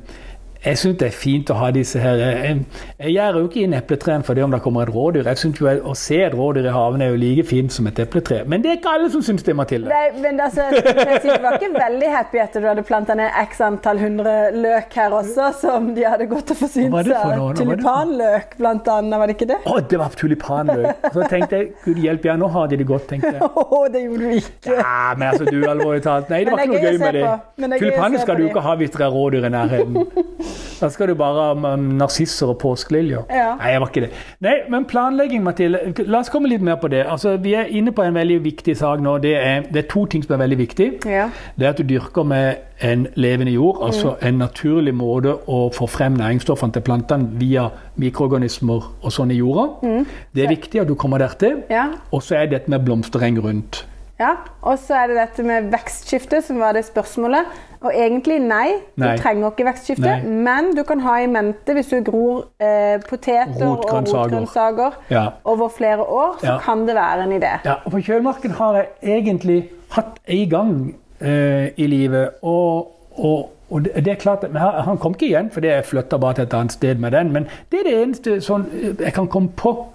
Jeg 0.66 0.78
syns 0.80 0.96
det 0.99 1.06
er 1.06 1.14
fint 1.14 1.50
å 1.52 1.56
ha 1.61 1.68
disse 1.70 2.00
her 2.02 2.18
eh, 2.18 2.38
Jeg, 2.42 2.62
jeg 2.99 3.12
gjør 3.14 3.37
jo 3.38 3.42
ikke 3.46 3.61
inn 3.62 3.75
epletrærne 3.76 4.26
for 4.26 4.35
det 4.35 4.42
om 4.42 4.50
det 4.50 4.58
kommer 4.64 4.82
et 4.82 4.90
rådyr. 4.94 5.28
Jeg 5.30 5.38
synes 5.38 5.61
jo 5.61 5.68
Å 5.70 5.94
se 5.99 6.18
et 6.26 6.35
rådyr 6.35 6.66
i 6.66 6.73
haven 6.75 7.04
er 7.04 7.12
jo 7.12 7.20
like 7.20 7.44
fint 7.46 7.70
som 7.70 7.87
et 7.87 8.00
epletre. 8.02 8.40
Men 8.50 8.64
det 8.64 8.73
er 8.73 8.80
ikke 8.80 8.94
alle 8.96 9.11
som 9.12 9.23
syns 9.23 9.46
det, 9.46 9.54
Mathilde. 9.54 9.92
Nei, 9.92 10.08
men 10.25 10.40
altså, 10.42 10.66
jeg 10.75 11.20
si, 11.23 11.30
Du 11.30 11.44
var 11.44 11.58
ikke 11.61 11.70
veldig 11.76 12.11
happy 12.11 12.42
etter 12.42 12.64
du 12.64 12.70
hadde 12.70 12.85
planta 12.88 13.14
ned 13.18 13.30
x 13.44 13.62
antall 13.62 14.00
hundre 14.02 14.35
løk 14.56 14.96
her 14.99 15.14
også, 15.20 15.52
som 15.61 15.92
de 15.94 16.06
hadde 16.06 16.26
gått 16.32 16.50
og 16.56 16.61
forsynt 16.64 16.99
seg 17.12 17.61
Tulipanløk, 17.61 18.58
blant 18.58 18.90
annet. 18.96 19.20
Var 19.23 19.30
det 19.30 19.38
ikke 19.38 19.50
det? 19.52 19.61
Å, 19.70 19.76
det 19.92 20.02
var 20.02 20.18
tulipanløk. 20.18 21.06
Så 21.14 21.30
tenkte 21.30 21.62
jeg 21.62 21.70
gud 21.85 22.02
hjelpe, 22.02 22.32
ja, 22.32 22.37
nå 22.40 22.50
har 22.56 22.73
de 22.73 22.80
det 22.82 22.88
godt, 22.90 23.06
tenkte 23.12 23.37
jeg. 23.37 23.52
Å, 23.76 23.85
det 23.92 24.02
gjorde 24.02 24.32
du 24.35 24.42
ikke. 24.42 24.75
Ja, 24.75 25.14
men 25.14 25.28
altså, 25.30 25.46
du, 25.46 25.62
alvorlig 25.70 26.02
talt. 26.04 26.32
Nei, 26.32 26.42
det 26.42 26.54
var 26.56 26.66
ikke 26.66 26.75
noe 26.75 26.90
gøy 26.90 27.00
med 27.04 27.20
det. 27.20 27.25
er 27.70 27.78
Tulipaner 27.78 28.26
skal 28.26 28.42
du 28.42 28.49
ikke 28.50 28.66
ha 28.66 28.76
hvis 28.80 28.94
det 28.96 29.06
er 29.06 29.14
rådyr 29.14 29.46
i 29.46 29.54
nærheten. 29.54 30.02
Da 30.80 30.88
skal 30.92 31.08
du 31.08 31.14
bare 31.14 31.42
ha 31.54 31.75
um, 31.75 31.80
narsisser 32.00 32.46
og 32.52 32.58
påskeliljer. 32.62 33.22
Ja. 33.30 33.54
Nei, 33.60 33.70
jeg 33.72 33.80
var 33.80 33.88
ikke 33.92 34.00
det. 34.06 34.10
Nei, 34.40 34.54
men 34.70 34.84
planlegging, 34.84 35.42
Mathilde. 35.44 35.94
La 36.06 36.18
oss 36.20 36.28
komme 36.32 36.48
litt 36.48 36.60
mer 36.64 36.76
på 36.82 36.88
det. 36.92 37.04
Altså, 37.08 37.36
vi 37.40 37.54
er 37.54 37.70
inne 37.72 37.92
på 37.96 38.02
en 38.04 38.14
veldig 38.14 38.40
viktig 38.44 38.76
sak 38.76 39.00
nå. 39.00 39.18
Det 39.25 39.34
er, 39.36 39.62
det 39.72 39.84
er 39.84 39.88
to 39.90 40.04
ting 40.06 40.25
som 40.25 40.34
er 40.36 40.42
veldig 40.44 40.58
viktig. 40.58 40.90
Ja. 41.06 41.28
Det 41.56 41.66
er 41.66 41.70
at 41.75 41.80
du 41.80 41.86
dyrker 41.88 42.25
med 42.25 42.56
en 42.84 43.06
levende 43.16 43.52
jord, 43.52 43.78
altså 43.86 44.10
Mm. 44.20 44.26
en 44.28 44.38
naturlig 44.38 44.92
måte 44.94 45.32
å 45.48 45.70
få 45.72 45.86
frem 45.88 46.12
næringsstoffene 46.18 46.72
til 46.72 46.82
plantene 46.84 47.28
via 47.40 47.68
mikroorganismer 47.96 48.84
og 49.02 49.12
sånn 49.12 49.30
i 49.32 49.38
jorda. 49.40 49.66
Mm. 49.82 50.06
Det 50.34 50.44
er 50.44 50.48
viktig 50.52 50.80
at 50.82 50.88
du 50.88 50.94
kommer 50.94 51.18
dertil. 51.22 51.62
Ja. 51.70 51.86
Og 52.12 52.22
så 52.22 52.36
er 52.42 52.46
dette 52.52 52.68
med 52.70 52.84
blomstereng 52.86 53.38
rundt. 53.42 53.84
Ja. 54.20 54.30
Og 54.62 54.78
så 54.78 54.94
er 54.94 55.06
det 55.12 55.16
dette 55.16 55.42
med 55.46 55.70
vekstskifte, 55.73 56.42
som 56.42 56.58
var 56.61 56.73
det 56.73 56.85
spørsmålet. 56.87 57.44
Og 57.82 57.92
egentlig 57.94 58.38
nei, 58.40 58.73
Nei. 58.96 59.12
du 59.16 59.23
trenger 59.23 59.50
ikke 59.52 59.66
vekstskifte. 59.68 60.02
Nei. 60.25 60.42
Men 60.46 60.70
du 60.76 60.82
kan 60.88 61.00
ha 61.04 61.16
i 61.23 61.26
mente 61.30 61.75
hvis 61.76 61.90
du 61.92 61.99
gror 62.02 62.46
eh, 62.61 62.96
poteter 63.08 63.66
og 63.66 63.85
Rotgrønnsaker. 63.85 64.23
rotgrønnsaker 64.23 64.90
Ja. 65.11 65.26
over 65.44 65.68
flere 65.68 66.00
år, 66.02 66.37
så 66.40 66.46
Ja. 66.46 66.58
kan 66.58 66.87
det 66.87 66.94
være 66.96 67.23
en 67.25 67.32
idé. 67.42 67.52
Ja, 67.64 67.75
og 67.85 67.92
På 67.92 67.99
kjølmarken 68.00 68.50
har 68.50 68.75
jeg 68.75 68.87
egentlig 69.02 69.68
hatt 69.90 70.18
en 70.26 70.49
gang 70.50 70.94
eh, 71.20 71.68
i 71.76 71.87
livet. 71.87 72.30
Og, 72.42 72.92
og, 73.18 73.52
og 73.70 73.85
det 73.85 74.08
er 74.08 74.14
klart, 74.14 74.44
at- 74.44 74.85
han 74.85 74.99
kom 74.99 75.12
ikke 75.14 75.26
igjen, 75.26 75.50
for 75.50 75.61
jeg 75.61 75.85
flytta 75.85 76.18
bare 76.18 76.35
til 76.35 76.42
et 76.44 76.54
annet 76.54 76.73
sted 76.73 76.94
med 76.99 77.11
den. 77.12 77.32
Men 77.32 77.46
det 77.73 77.80
er 77.80 77.90
det 77.90 78.02
eneste 78.02 78.40
sånn, 78.40 78.66
eh, 78.82 79.04
jeg 79.04 79.12
kan 79.12 79.28
komme 79.28 79.49
på. 79.56 79.87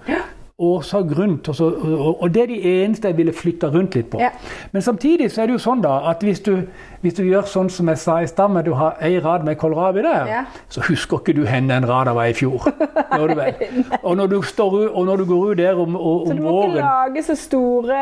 Årsak 0.61 1.11
rundt, 1.17 1.49
og, 1.49 1.55
så, 1.55 1.67
og, 2.13 2.27
det 2.33 2.43
er 2.43 2.51
de 2.51 2.59
eneste 2.83 3.09
jeg 3.09 3.17
ville 3.17 3.33
flytta 3.33 3.71
rundt 3.73 3.95
litt 3.97 4.11
på. 4.11 4.19
Ja. 4.21 4.29
Men 4.71 4.85
samtidig 4.85 5.31
så 5.33 5.41
er 5.41 5.49
det 5.49 5.57
jo 5.57 5.61
sånn 5.63 5.81
da, 5.83 5.95
at 6.11 6.21
hvis 6.25 6.43
du, 6.45 6.53
hvis 7.01 7.15
du 7.17 7.23
gjør 7.25 7.47
sånn 7.49 7.71
som 7.73 7.89
jeg 7.89 8.01
sa 8.01 8.19
i 8.21 8.29
stad, 8.29 8.51
med 8.53 8.67
du 8.69 8.75
har 8.77 8.99
ei 9.01 9.15
rad 9.23 9.45
med 9.47 9.57
kålrabi 9.61 10.03
der, 10.05 10.29
Ja. 10.29 10.43
så 10.69 10.83
husker 10.85 11.21
ikke 11.21 11.35
du 11.39 11.41
hvor 11.45 11.67
den 11.71 11.87
rada 11.89 12.13
var 12.13 12.29
i 12.29 12.35
fjor. 12.37 12.67
Vel? 13.31 13.55
Og 14.03 14.17
når 14.17 14.27
du, 14.27 14.37
står, 14.45 14.77
og 14.89 15.05
når 15.05 15.23
du 15.23 15.25
går 15.25 15.51
ut 15.51 15.57
der 15.57 15.79
om, 15.79 15.95
om 15.95 16.27
Så 16.27 16.37
du 16.37 16.41
må 16.43 16.51
våren 16.51 16.75
ikke 16.75 16.85
lage 16.85 17.23
så 17.23 17.35
store 17.35 17.99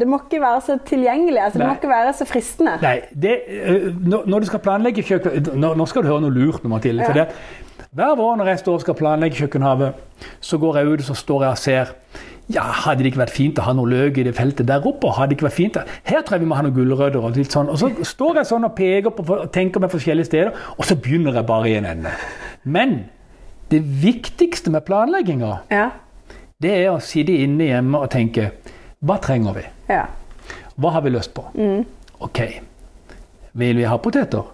Det 0.00 0.08
må 0.08 0.18
ikke 0.24 0.40
være 0.42 0.60
så 0.66 0.78
tilgjengelig. 0.86 1.40
Altså, 1.44 1.58
det 1.58 1.68
må 1.68 1.74
ikke 1.78 1.92
være 1.92 2.12
så 2.18 2.26
fristende. 2.28 2.76
Nei, 2.82 2.98
det, 3.14 3.36
når, 4.00 4.26
når 4.26 4.44
du 4.44 4.50
skal 4.50 4.62
planlegge 4.64 5.04
kjøkken 5.06 5.52
Nå, 5.60 5.74
nå 5.78 5.86
skal 5.86 6.04
du 6.04 6.10
høre 6.10 6.24
noe 6.24 6.34
lurt, 6.34 6.64
Mathilde. 6.64 7.04
For 7.06 7.16
det, 7.16 7.28
hver 7.94 8.14
vår 8.16 8.36
når 8.40 8.48
jeg 8.52 8.58
står 8.62 8.74
og 8.78 8.80
skal 8.86 8.94
planlegge 8.96 9.36
kjøkkenhavet, 9.42 9.94
så 10.40 10.58
går 10.58 10.78
jeg 10.80 10.86
ut 10.92 11.00
og 11.02 11.06
så 11.10 11.16
står 11.18 11.42
jeg 11.44 11.50
og 11.56 11.58
ser 11.60 11.90
ja, 12.52 12.62
Hadde 12.82 13.04
det 13.04 13.12
ikke 13.12 13.20
vært 13.22 13.32
fint 13.36 13.58
å 13.60 13.64
ha 13.68 13.72
noe 13.76 13.88
løk 13.88 14.18
i 14.18 14.24
det 14.26 14.32
feltet 14.36 14.66
der 14.68 14.82
oppe? 14.88 15.10
Hadde 15.14 15.30
det 15.30 15.36
ikke 15.38 15.46
vært 15.46 15.56
fint? 15.56 15.76
Her 16.08 16.24
tror 16.26 16.34
jeg 16.36 16.42
vi 16.42 16.48
må 16.50 16.56
ha 16.58 16.64
noen 16.66 16.74
gulrøtter. 16.74 17.22
Og 17.22 17.36
litt 17.38 17.52
sånn. 17.54 17.68
Og 17.70 17.78
så 17.80 17.88
står 18.04 18.40
jeg 18.40 18.48
sånn 18.50 18.66
og 18.66 18.74
peker 18.76 19.14
på 19.14 19.24
og 19.36 19.44
tenker 19.54 19.80
meg 19.80 19.92
forskjellige 19.92 20.26
steder, 20.28 20.50
og 20.76 20.84
så 20.88 20.96
begynner 20.98 21.38
jeg 21.38 21.46
bare 21.48 21.70
i 21.70 21.76
en 21.78 21.86
ende. 21.92 22.12
Men 22.64 22.96
det 23.72 23.80
viktigste 24.02 24.72
med 24.74 24.84
planlegginga, 24.88 25.52
Ja. 25.70 25.86
det 26.60 26.74
er 26.82 26.90
å 26.92 26.98
sitte 27.00 27.32
inne 27.44 27.70
hjemme 27.70 27.98
og 28.02 28.10
tenke 28.10 28.50
Hva 29.04 29.16
trenger 29.22 29.54
vi? 29.60 29.64
ja. 29.88 30.04
Hva 30.80 30.90
har 30.96 31.02
vi 31.04 31.10
lyst 31.14 31.32
på? 31.36 31.44
Ok. 32.20 32.40
Vil 33.52 33.76
vi 33.76 33.84
ha 33.84 33.96
poteter? 34.00 34.46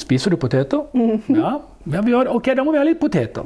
Spiser 0.00 0.32
du 0.32 0.36
poteter? 0.40 0.86
Ja. 1.28 1.58
ja 1.92 2.00
vi 2.00 2.14
gjør 2.14 2.28
det. 2.28 2.34
Ok, 2.34 2.50
da 2.56 2.64
må 2.64 2.72
vi 2.72 2.80
ha 2.80 2.84
litt 2.88 3.00
poteter. 3.00 3.44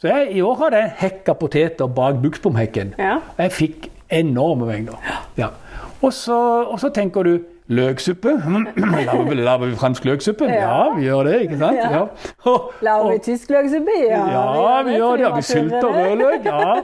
Så 0.00 0.10
jeg, 0.10 0.30
i 0.34 0.42
år 0.42 0.56
hadde 0.64 0.80
jeg 0.82 0.94
hekka 1.04 1.36
poteter 1.38 1.86
bak 1.86 2.18
buksbomhekken. 2.22 2.94
Ja. 2.98 3.20
Jeg 3.38 3.52
fikk 3.54 3.90
enorme 4.10 4.66
mengder. 4.66 4.98
Ja. 5.38 5.52
Og, 6.02 6.12
så, 6.12 6.36
og 6.66 6.80
så 6.82 6.90
tenker 6.94 7.22
du 7.22 7.38
løksuppe. 7.66 8.28
Lager 9.46 9.58
vi, 9.64 9.74
fransk 9.78 10.04
løksuppe? 10.04 10.44
Ja. 10.44 10.60
Ja. 10.60 10.88
vi 10.96 11.06
gjør 11.06 11.22
det, 11.24 11.36
ikke 11.46 11.58
sant? 11.58 11.78
Ja. 11.78 12.56
Lager 12.82 13.12
vi 13.12 13.18
tysk 13.24 13.50
løksuppe? 13.50 13.98
ja, 14.10 14.82
vi 14.82 14.96
gjør 14.98 15.16
det. 15.16 15.24
Ja, 15.28 15.34
vi 15.36 15.42
sylter 15.42 15.88
rødløk. 15.88 16.44
Ja. 16.44 16.74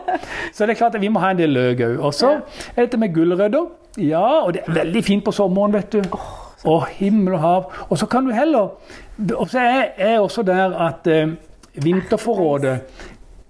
Så 0.53 0.67
det 0.67 0.71
er 0.71 0.79
klart 0.85 0.95
at 0.95 1.01
vi 1.01 1.09
må 1.09 1.19
ha 1.19 1.35
en 1.35 1.43
del 1.43 1.51
løk 1.51 1.83
òg. 1.89 1.99
Og 1.99 2.15
så 2.15 2.37
er 2.77 2.85
dette 2.85 3.01
med 3.01 3.15
gulrøtter. 3.15 3.67
Ja, 3.99 4.47
og 4.47 4.55
det 4.55 4.63
er 4.67 4.73
veldig 4.85 5.05
fint 5.05 5.25
på 5.25 5.35
sommeren, 5.35 5.75
vet 5.75 5.93
du. 5.93 6.17
Å, 6.65 6.75
himmel 6.99 7.35
og 7.39 7.41
hav. 7.41 7.69
Og 7.89 7.99
så 7.99 8.07
kan 8.07 8.27
du 8.29 8.33
heller 8.37 8.75
Og 9.37 9.47
så 9.49 9.59
er 9.61 9.87
jeg 9.99 10.21
også 10.21 10.43
der 10.45 10.75
at 10.89 11.07
eh, 11.07 11.33
vinterforrådet 11.81 12.81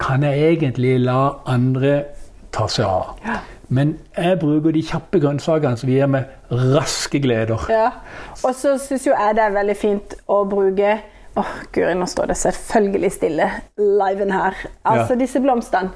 kan 0.00 0.22
jeg 0.22 0.52
egentlig 0.56 0.94
la 1.04 1.30
andre 1.46 2.04
ta 2.52 2.66
seg 2.70 2.86
av. 2.86 3.16
Men 3.68 3.92
jeg 4.16 4.38
bruker 4.40 4.72
de 4.74 4.82
kjappe 4.82 5.20
grønnsakene 5.22 5.78
som 5.78 5.90
gir 5.92 6.08
meg 6.10 6.26
raske 6.50 7.20
gleder. 7.22 7.66
Ja. 7.70 7.90
Og 8.42 8.54
så 8.58 8.74
syns 8.82 9.06
jo 9.06 9.12
jeg 9.14 9.36
det 9.38 9.44
er 9.44 9.54
veldig 9.54 9.76
fint 9.78 10.16
å 10.26 10.40
bruke 10.50 10.98
Åh, 11.38 11.50
Guri, 11.72 11.92
nå 11.94 12.08
står 12.10 12.32
det 12.32 12.36
selvfølgelig 12.40 13.10
stille 13.14 13.44
liven 13.78 14.32
her. 14.34 14.56
Altså 14.82 15.12
Ja. 15.14 15.18
disse 15.20 15.40
blomstene. 15.40 15.92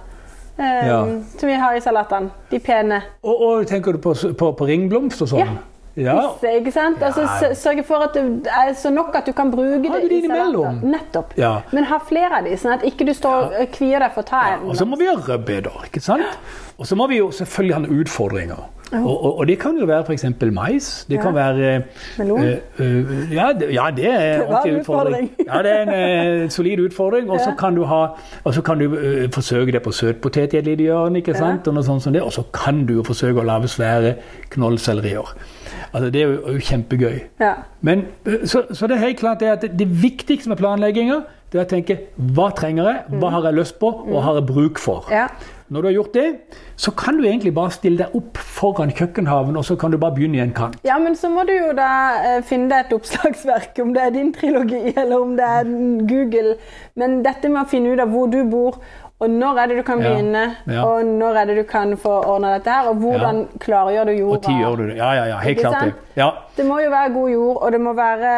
Um, 0.56 0.62
Ja. 0.62 1.00
Som 1.40 1.48
vi 1.48 1.54
har 1.58 1.74
i 1.74 1.80
salatene. 1.82 2.30
De 2.50 2.60
pene. 2.62 3.00
Og, 3.24 3.40
og 3.42 3.66
tenker 3.66 3.92
du 3.92 3.98
på, 3.98 4.14
på, 4.38 4.52
på 4.54 4.66
ringblomst 4.68 5.22
og 5.26 5.28
sånn? 5.32 5.56
Ja. 5.96 6.14
Ja. 6.14 6.22
Disse, 6.32 6.52
ikke 6.58 6.72
sant? 6.72 7.02
Altså, 7.02 7.20
Ja. 7.22 7.54
Sørge 7.54 7.84
for 7.84 8.02
at 8.04 8.14
det 8.14 8.46
er 8.50 8.74
så 8.74 8.90
nok 8.90 9.14
at 9.14 9.26
du 9.26 9.32
kan 9.32 9.50
bruke 9.50 9.88
Har 9.88 10.00
det 10.00 10.10
det? 10.10 10.82
Nettopp. 10.82 11.34
Ja. 11.38 11.60
Men 11.72 11.84
ha 11.84 11.98
flere 12.08 12.38
av 12.38 12.44
de, 12.44 12.56
sånn 12.56 12.74
at 12.74 12.82
ikke 12.82 13.06
du 13.06 13.12
står 13.14 13.54
og 13.60 13.68
kvier 13.72 13.98
deg 14.02 14.10
for 14.14 14.22
ta 14.22 14.42
en. 14.54 14.68
Og 14.68 14.76
så 14.76 14.84
må 14.84 14.96
vi 14.98 15.06
ha 15.06 15.14
rødbeter, 15.14 15.84
ikke 15.86 16.00
sant? 16.00 16.24
Og 16.78 16.86
så 16.86 16.96
må 16.96 17.06
vi 17.06 17.18
jo 17.18 17.30
selvfølgelig 17.30 17.74
ha 17.74 18.00
utfordringer. 18.00 18.70
Og, 18.92 19.24
og, 19.24 19.38
og 19.38 19.46
det 19.48 19.58
kan 19.58 19.78
jo 19.78 19.86
være 19.86 20.04
f.eks. 20.04 20.24
mais. 20.52 21.04
Det 21.08 21.16
Ja. 21.16 21.22
kan 21.22 21.34
være 21.34 21.82
Melon. 22.18 22.42
eh, 22.44 22.58
eh, 22.78 23.32
ja, 23.34 23.46
ja, 23.72 23.90
det 23.90 24.06
er 24.06 24.34
en 24.34 24.40
ordentlig 24.42 24.74
en 24.74 24.80
utfordring. 24.80 25.30
Ja, 25.46 25.62
det 25.62 25.72
er 25.72 25.82
en 25.82 26.44
uh, 26.44 26.48
solid 26.50 26.78
utfordring. 26.80 27.30
Og 27.30 27.40
så 27.40 27.50
Ja. 27.50 27.54
kan 27.56 27.74
du 27.74 27.84
ha 27.84 28.06
og 28.44 28.54
så 28.54 28.62
kan 28.62 28.78
du 28.78 28.84
uh, 28.92 29.30
forsøke 29.30 29.72
det 29.72 29.82
på 29.82 29.90
søtpotet 29.92 30.54
i 30.54 30.56
et 30.58 30.64
lite 30.64 30.82
hjørne, 30.84 31.16
ikke 31.16 31.34
sant? 31.34 31.68
Og 31.68 31.84
sånt 31.84 32.02
som 32.02 32.12
det. 32.12 32.22
Og 32.22 32.32
så 32.32 32.42
kan 32.52 32.86
du 32.86 32.94
jo 32.94 33.02
forsøke 33.02 33.40
å 33.40 33.44
lage 33.44 33.68
svære 33.68 34.14
knollsellerier. 34.50 35.34
Altså, 35.94 36.10
det 36.10 36.22
er 36.22 36.26
jo, 36.26 36.52
jo 36.56 36.60
kjempegøy. 36.68 37.18
Ja. 37.40 37.54
Men, 37.86 38.06
eh, 38.26 38.44
så, 38.50 38.64
så 38.74 38.90
det 38.90 38.96
er 38.96 39.06
helt 39.06 39.20
klart 39.22 39.40
det 39.40 39.52
at 39.52 39.66
det, 39.78 39.88
viktigste 40.02 40.50
med 40.50 40.58
planlegginga 40.58 41.22
det 41.52 41.60
er 41.60 41.68
å 41.68 41.70
tenke 41.70 41.96
hva 42.34 42.48
trenger 42.50 42.88
jeg, 42.90 43.18
hva 43.22 43.28
har 43.30 43.44
jeg 43.46 43.54
lyst 43.60 43.76
på, 43.78 43.86
og 43.86 44.08
hva 44.10 44.24
har 44.26 44.40
jeg 44.40 44.48
bruk 44.48 44.80
for. 44.82 45.06
ja. 45.14 45.28
Når 45.72 45.80
du 45.80 45.86
har 45.88 45.94
gjort 45.94 46.14
det, 46.14 46.24
så 46.76 46.92
kan 46.92 47.16
du 47.16 47.24
egentlig 47.24 47.54
bare 47.56 47.72
stille 47.72 47.96
deg 48.02 48.12
opp 48.18 48.36
foran 48.36 48.90
kjøkkenhaven, 48.92 49.56
og 49.56 49.64
så 49.64 49.78
kan 49.80 49.94
du 49.94 49.96
bare 49.98 50.12
begynne 50.14 50.36
i 50.36 50.42
en 50.44 50.52
kant. 50.52 50.76
Ja, 50.84 50.98
men 51.00 51.16
så 51.16 51.30
må 51.32 51.46
du 51.48 51.54
jo 51.54 51.70
da 51.76 51.88
eh, 52.20 52.42
finne 52.44 52.68
deg 52.68 52.84
et 52.84 52.92
oppslagsverk, 52.98 53.80
om 53.80 53.94
det 53.96 54.02
er 54.04 54.12
din 54.12 54.30
trilogi 54.36 54.92
eller 54.92 55.16
om 55.16 55.32
det 55.38 55.48
er 55.48 55.72
Google. 56.10 56.58
Men 57.00 57.22
dette 57.24 57.48
med 57.48 57.62
å 57.64 57.70
finne 57.70 57.94
ut 57.94 58.04
av 58.04 58.12
hvor 58.12 58.28
du 58.30 58.42
bor, 58.52 58.76
og 59.24 59.30
når 59.30 59.58
er 59.62 59.70
det 59.70 59.76
du 59.78 59.82
kan 59.86 60.02
begynne, 60.02 60.44
ja. 60.68 60.82
og 60.84 61.04
når 61.04 61.38
er 61.40 61.50
det 61.50 61.56
du 61.56 61.62
kan 61.68 61.96
få 62.00 62.16
ordna 62.22 62.54
dette 62.58 62.72
her, 62.72 62.90
og 62.90 63.00
hvordan 63.00 63.46
klargjør 63.62 64.10
du 64.10 64.12
jorda. 64.18 64.36
Og 64.36 64.42
tid 64.44 64.58
gjør 64.60 64.80
du 64.80 64.82
det. 64.90 64.96
Ja, 64.98 65.12
ja, 65.16 65.24
ja, 65.32 65.38
helt 65.46 65.62
klart 65.62 65.84
det. 65.88 66.03
Ja. 66.16 66.28
Det 66.56 66.62
må 66.66 66.78
jo 66.78 66.90
være 66.92 67.10
god 67.12 67.30
jord, 67.30 67.56
og 67.66 67.72
det 67.72 67.80
må 67.82 67.92
være 67.98 68.32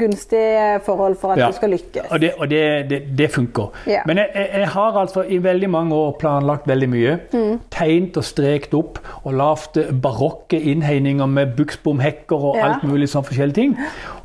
gunstige 0.00 0.80
forhold 0.84 1.16
for 1.20 1.32
at 1.32 1.38
Ja. 1.38 1.46
du 1.46 1.52
skal 1.52 1.70
lykkes. 1.70 2.06
Og 2.10 2.20
det, 2.20 2.30
og 2.38 2.50
det, 2.50 2.90
det, 2.90 3.02
det 3.18 3.30
funker. 3.30 3.72
Ja. 3.86 4.00
Men 4.06 4.18
jeg, 4.18 4.28
jeg, 4.54 4.68
har 4.68 4.96
altså 4.96 5.22
i 5.22 5.36
veldig 5.42 5.70
mange 5.70 5.94
år 5.94 6.16
planlagt 6.20 6.68
veldig 6.68 6.88
mye. 6.88 7.18
Mm. 7.32 7.60
Tegnet 7.70 8.16
og 8.16 8.24
strekt 8.24 8.74
opp 8.74 8.98
og 9.24 9.34
lagd 9.34 9.76
barokke 10.02 10.60
innhegninger 10.60 11.26
med 11.26 11.56
buksbomhekker 11.56 12.36
og 12.50 12.56
alt 12.58 12.84
mulig 12.88 13.10
sånn 13.12 13.24
forskjellige 13.28 13.54
ting. 13.54 13.76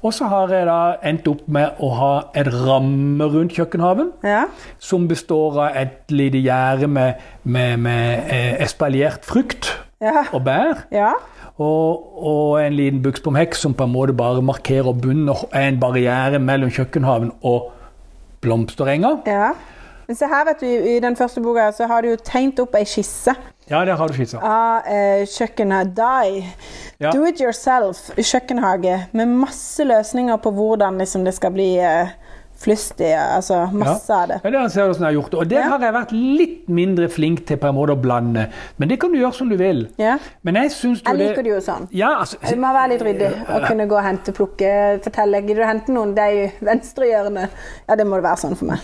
Og 0.02 0.14
så 0.14 0.30
har 0.32 0.54
jeg 0.54 0.66
da 0.70 0.80
endt 1.04 1.28
opp 1.28 1.44
med 1.48 1.82
å 1.84 1.92
ha 2.00 2.14
et 2.38 2.48
ramme 2.48 3.28
rundt 3.28 3.56
kjøkkenhaven. 3.58 4.14
Ja. 4.24 4.46
Som 4.80 5.10
består 5.12 5.60
av 5.68 5.76
et 5.76 6.12
lite 6.14 6.40
gjerde 6.40 6.88
med, 6.88 7.20
med, 7.44 7.80
med 7.80 8.32
eh, 8.32 8.54
espaliert 8.64 9.26
frukt 9.26 9.75
Ja. 10.02 10.26
og 10.34 10.44
bær. 10.44 10.86
ja. 10.92 11.12
Og, 11.58 12.24
og 12.28 12.58
en 12.66 12.74
liten 12.76 13.00
buksbomhekk 13.02 13.56
som 13.56 13.74
på 13.74 13.86
en 13.88 13.94
måte 13.94 14.14
bare 14.14 14.42
markerer 14.44 14.92
bunnen 14.94 15.30
og 15.32 15.46
er 15.56 15.70
en 15.70 15.80
barriere 15.80 16.40
mellom 16.44 16.70
kjøkkenhaven 16.70 17.32
og 17.48 17.72
blomsterenga. 18.44 19.16
ja. 19.26 19.54
Men 20.08 20.14
se 20.20 20.28
her, 20.30 20.44
vet 20.46 20.60
du, 20.62 20.68
i 20.70 21.00
den 21.02 21.16
første 21.18 21.42
boka 21.42 21.72
så 21.74 21.88
har 21.90 22.04
du 22.06 22.12
jo 22.12 22.18
tegnet 22.22 22.60
opp 22.62 22.76
ei 22.78 22.84
skisse 22.86 23.34
Ja, 23.72 23.80
der 23.88 23.96
har 23.98 24.08
du 24.08 24.14
skissa. 24.14 24.38
av 24.38 24.86
eh, 24.86 25.24
kjøkkenet 25.26 25.96
Die. 25.98 26.44
Ja. 27.02 27.10
Do 27.10 27.24
it 27.26 27.42
yourself 27.42 28.12
kjøkkenhage 28.14 29.00
med 29.18 29.26
masse 29.42 29.82
løsninger 29.84 30.38
på 30.44 30.52
hvordan 30.54 31.00
liksom, 31.02 31.26
det 31.26 31.34
skal 31.34 31.56
bli 31.56 31.72
eh, 31.82 32.12
flystig. 32.58 33.12
Altså 33.16 33.66
masse 33.74 34.10
av 34.16 34.28
det. 34.30 34.38
Ja, 34.44 34.50
det 34.56 34.72
ser 34.72 34.88
du 34.88 34.94
som 34.96 35.04
jeg 35.06 35.14
har 35.16 35.22
gjort. 35.22 35.34
Og 35.42 35.50
der 35.50 35.60
Ja. 35.60 35.70
har 35.70 35.80
jeg 35.80 35.94
vært 35.94 36.12
litt 36.12 36.68
mindre 36.70 37.10
flink 37.10 37.46
til 37.46 37.58
på 37.58 37.68
en 37.68 37.76
måte 37.76 37.92
å 37.96 38.00
blande. 38.02 38.48
Men 38.78 38.90
det 38.90 39.00
kan 39.00 39.12
du 39.12 39.18
gjøre 39.20 39.34
som 39.34 39.50
du 39.50 39.58
vil. 39.58 39.88
Ja. 39.98 40.18
Men 40.44 40.56
jeg 40.56 40.72
syns 40.72 41.02
jo 41.04 41.12
Jeg 41.12 41.18
liker 41.30 41.44
det 41.44 41.52
jo 41.52 41.60
sånn. 41.62 41.88
Ja, 41.92 42.20
altså, 42.20 42.38
du 42.50 42.56
må 42.56 42.72
være 42.74 42.90
litt 42.96 43.02
ryddig 43.02 43.32
å 43.48 43.68
kunne 43.68 43.88
gå 43.88 43.96
og 43.98 44.04
hente, 44.04 44.32
plukke, 44.34 45.02
fortelle. 45.04 45.42
Gidder 45.46 45.56
du 45.56 45.62
å 45.64 45.72
hente 45.74 45.92
noen? 45.92 46.16
Det 46.16 46.24
er 46.24 46.46
i 46.46 46.52
venstre 46.66 47.06
hjørne. 47.12 47.50
Ja, 47.90 47.96
det 47.96 48.06
må 48.08 48.16
det 48.16 48.24
være 48.24 48.38
sånn 48.38 48.56
for 48.58 48.66
meg. 48.66 48.80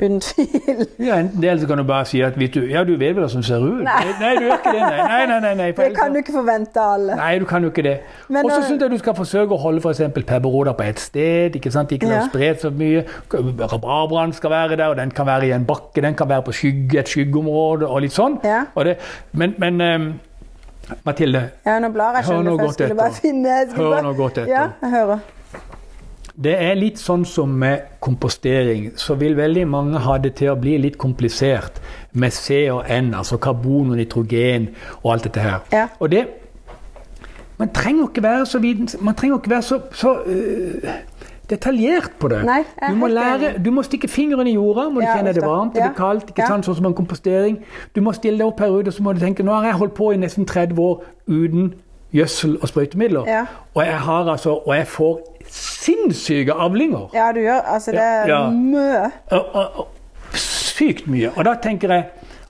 Uten 0.00 0.20
tvil. 0.20 0.86
ja, 1.08 1.18
enten 1.20 1.42
det, 1.42 1.50
eller 1.50 1.60
så 1.60 1.66
kan 1.68 1.78
du 1.78 1.84
bare 1.84 2.04
si 2.08 2.20
at 2.24 2.38
vet 2.40 2.54
du, 2.54 2.60
ja, 2.70 2.84
du 2.88 2.94
vet 2.96 3.16
vel 3.16 3.24
hvordan 3.26 3.42
du 3.42 3.46
ser 3.46 3.64
ut. 3.64 3.82
Nei. 3.84 3.96
nei, 4.20 4.30
du 4.38 4.46
gjør 4.46 4.54
ikke 4.54 4.72
det. 4.72 4.80
Nei, 4.80 4.94
nei, 4.96 5.26
nei. 5.28 5.40
nei, 5.40 5.54
nei 5.58 5.66
Det 5.76 5.88
kan 5.96 6.14
du 6.14 6.20
ikke 6.22 6.32
forvente 6.38 6.80
av 6.80 6.94
alle. 6.94 7.16
Nei, 7.20 7.32
du 7.38 7.44
kan 7.50 7.66
jo 7.66 7.72
ikke 7.72 7.84
det. 7.84 7.96
Og 8.30 8.36
så 8.36 8.42
når- 8.46 8.64
syns 8.68 8.84
jeg 8.86 8.90
du 8.94 8.98
skal 9.02 9.14
forsøke 9.18 9.56
å 9.56 9.60
holde 9.60 9.82
f.eks. 9.84 10.00
pepperroder 10.16 10.72
på 10.78 10.86
ett 10.88 11.00
sted. 11.00 11.58
Ikke 11.60 11.72
sant? 11.74 11.92
Ikke 11.92 12.08
la 12.08 12.14
Ja. 12.14 12.22
det 12.24 12.30
spre 12.30 12.54
så 12.62 12.70
mye. 12.70 13.04
Rabarbraen 13.32 14.32
skal 14.32 14.50
være 14.50 14.76
der, 14.76 14.86
og 14.86 14.96
den 14.96 15.10
kan 15.10 15.26
være 15.26 15.46
i 15.46 15.52
en 15.52 15.66
bakke. 15.68 16.00
Den 16.00 16.14
kan 16.14 16.28
være 16.28 16.42
på 16.48 16.52
skygge, 16.52 16.98
et 16.98 17.08
skyggeområde 17.08 17.86
og 17.86 18.00
litt 18.00 18.16
sånn. 18.16 18.38
Ja. 18.44 18.64
Og 18.74 18.84
det, 18.84 18.96
men 19.32 19.54
men 19.58 19.80
um, 19.80 20.08
Mathilde, 21.04 21.50
Ja, 21.66 21.78
nå 21.78 21.92
blar 21.92 22.16
jeg 22.16 22.24
Hør 22.24 22.42
nå 22.42 22.56
godt 22.58 22.80
etter. 22.80 23.76
Hør 23.76 24.02
nå 24.02 24.12
godt 24.16 24.38
etter. 24.38 24.50
Ja, 24.50 24.64
jeg 24.82 24.90
hører. 24.90 25.20
Det 26.40 26.54
er 26.56 26.76
litt 26.78 26.98
sånn 27.00 27.24
som 27.28 27.52
med 27.60 27.98
kompostering. 28.00 28.90
Så 28.96 29.16
vil 29.20 29.36
veldig 29.36 29.66
mange 29.68 30.00
ha 30.00 30.16
det 30.18 30.34
til 30.40 30.52
å 30.54 30.58
bli 30.60 30.78
litt 30.80 30.96
komplisert 31.00 31.80
med 32.12 32.32
C 32.32 32.62
og 32.72 32.88
N, 32.88 33.12
altså 33.14 33.36
karbon 33.42 33.92
og 33.92 34.00
nitrogen 34.00 34.70
og 35.02 35.12
alt 35.14 35.28
dette 35.28 35.44
her. 35.44 35.58
Ja. 35.72 35.88
Og 36.00 36.10
det 36.10 36.26
Man 37.60 37.68
trenger 37.76 38.06
ikke 38.08 38.22
være 38.22 38.46
så 38.46 38.58
Man 39.00 39.14
trenger 39.14 39.36
ikke 39.36 39.50
være 39.50 39.62
så, 39.62 39.80
så 39.92 40.14
uh, 40.26 40.88
detaljert 41.50 42.10
på 42.18 42.28
det. 42.28 42.44
Nei, 42.44 42.62
du, 42.88 42.94
må 42.96 43.06
lære, 43.06 43.58
du 43.64 43.70
må 43.70 43.82
stikke 43.82 44.08
fingeren 44.08 44.46
i 44.46 44.54
jorda, 44.54 44.88
må 44.88 45.00
du 45.00 45.06
Ja, 45.06 45.16
kjenne 45.16 45.34
det 45.34 45.42
varmt, 45.44 45.74
det 45.74 45.82
Ja. 45.82 45.88
blir 45.88 45.96
kaldt, 45.96 46.30
ikke 46.30 46.46
sant, 46.46 46.64
sånn 46.64 46.74
som 46.74 46.86
en 46.86 46.94
kompostering. 46.94 47.58
Du 47.94 48.00
må 48.00 48.12
stille 48.12 48.38
deg 48.38 48.46
opp 48.46 48.60
her 48.60 48.72
ute 48.72 48.88
og 48.88 48.94
så 48.96 49.02
må 49.02 49.12
du 49.12 49.20
tenke 49.20 49.44
nå 49.44 49.52
har 49.52 49.64
jeg 49.64 49.74
holdt 49.74 49.94
på 49.94 50.12
i 50.12 50.16
nesten 50.16 50.46
30 50.46 50.78
år 50.80 51.02
uten 51.28 51.74
gjødsel 52.12 52.58
og 52.62 52.68
sprøytemidler. 52.68 53.46
Og 53.74 53.84
jeg 53.84 53.98
har 53.98 54.28
altså, 54.28 54.50
og 54.50 54.76
jeg 54.76 54.86
får 54.86 55.20
sinnssyke 55.50 56.54
avlinger. 56.54 57.08
Ja, 57.14 57.30
du 57.34 57.40
gjør 57.42 57.60
Altså, 57.74 57.92
det 57.92 58.00
er 58.00 58.26
Ja, 58.28 58.40
mye. 58.50 59.10
Sykt 60.34 61.06
mye. 61.10 61.30
Og 61.36 61.44
da 61.48 61.54
tenker 61.62 61.88
jeg 61.94 62.04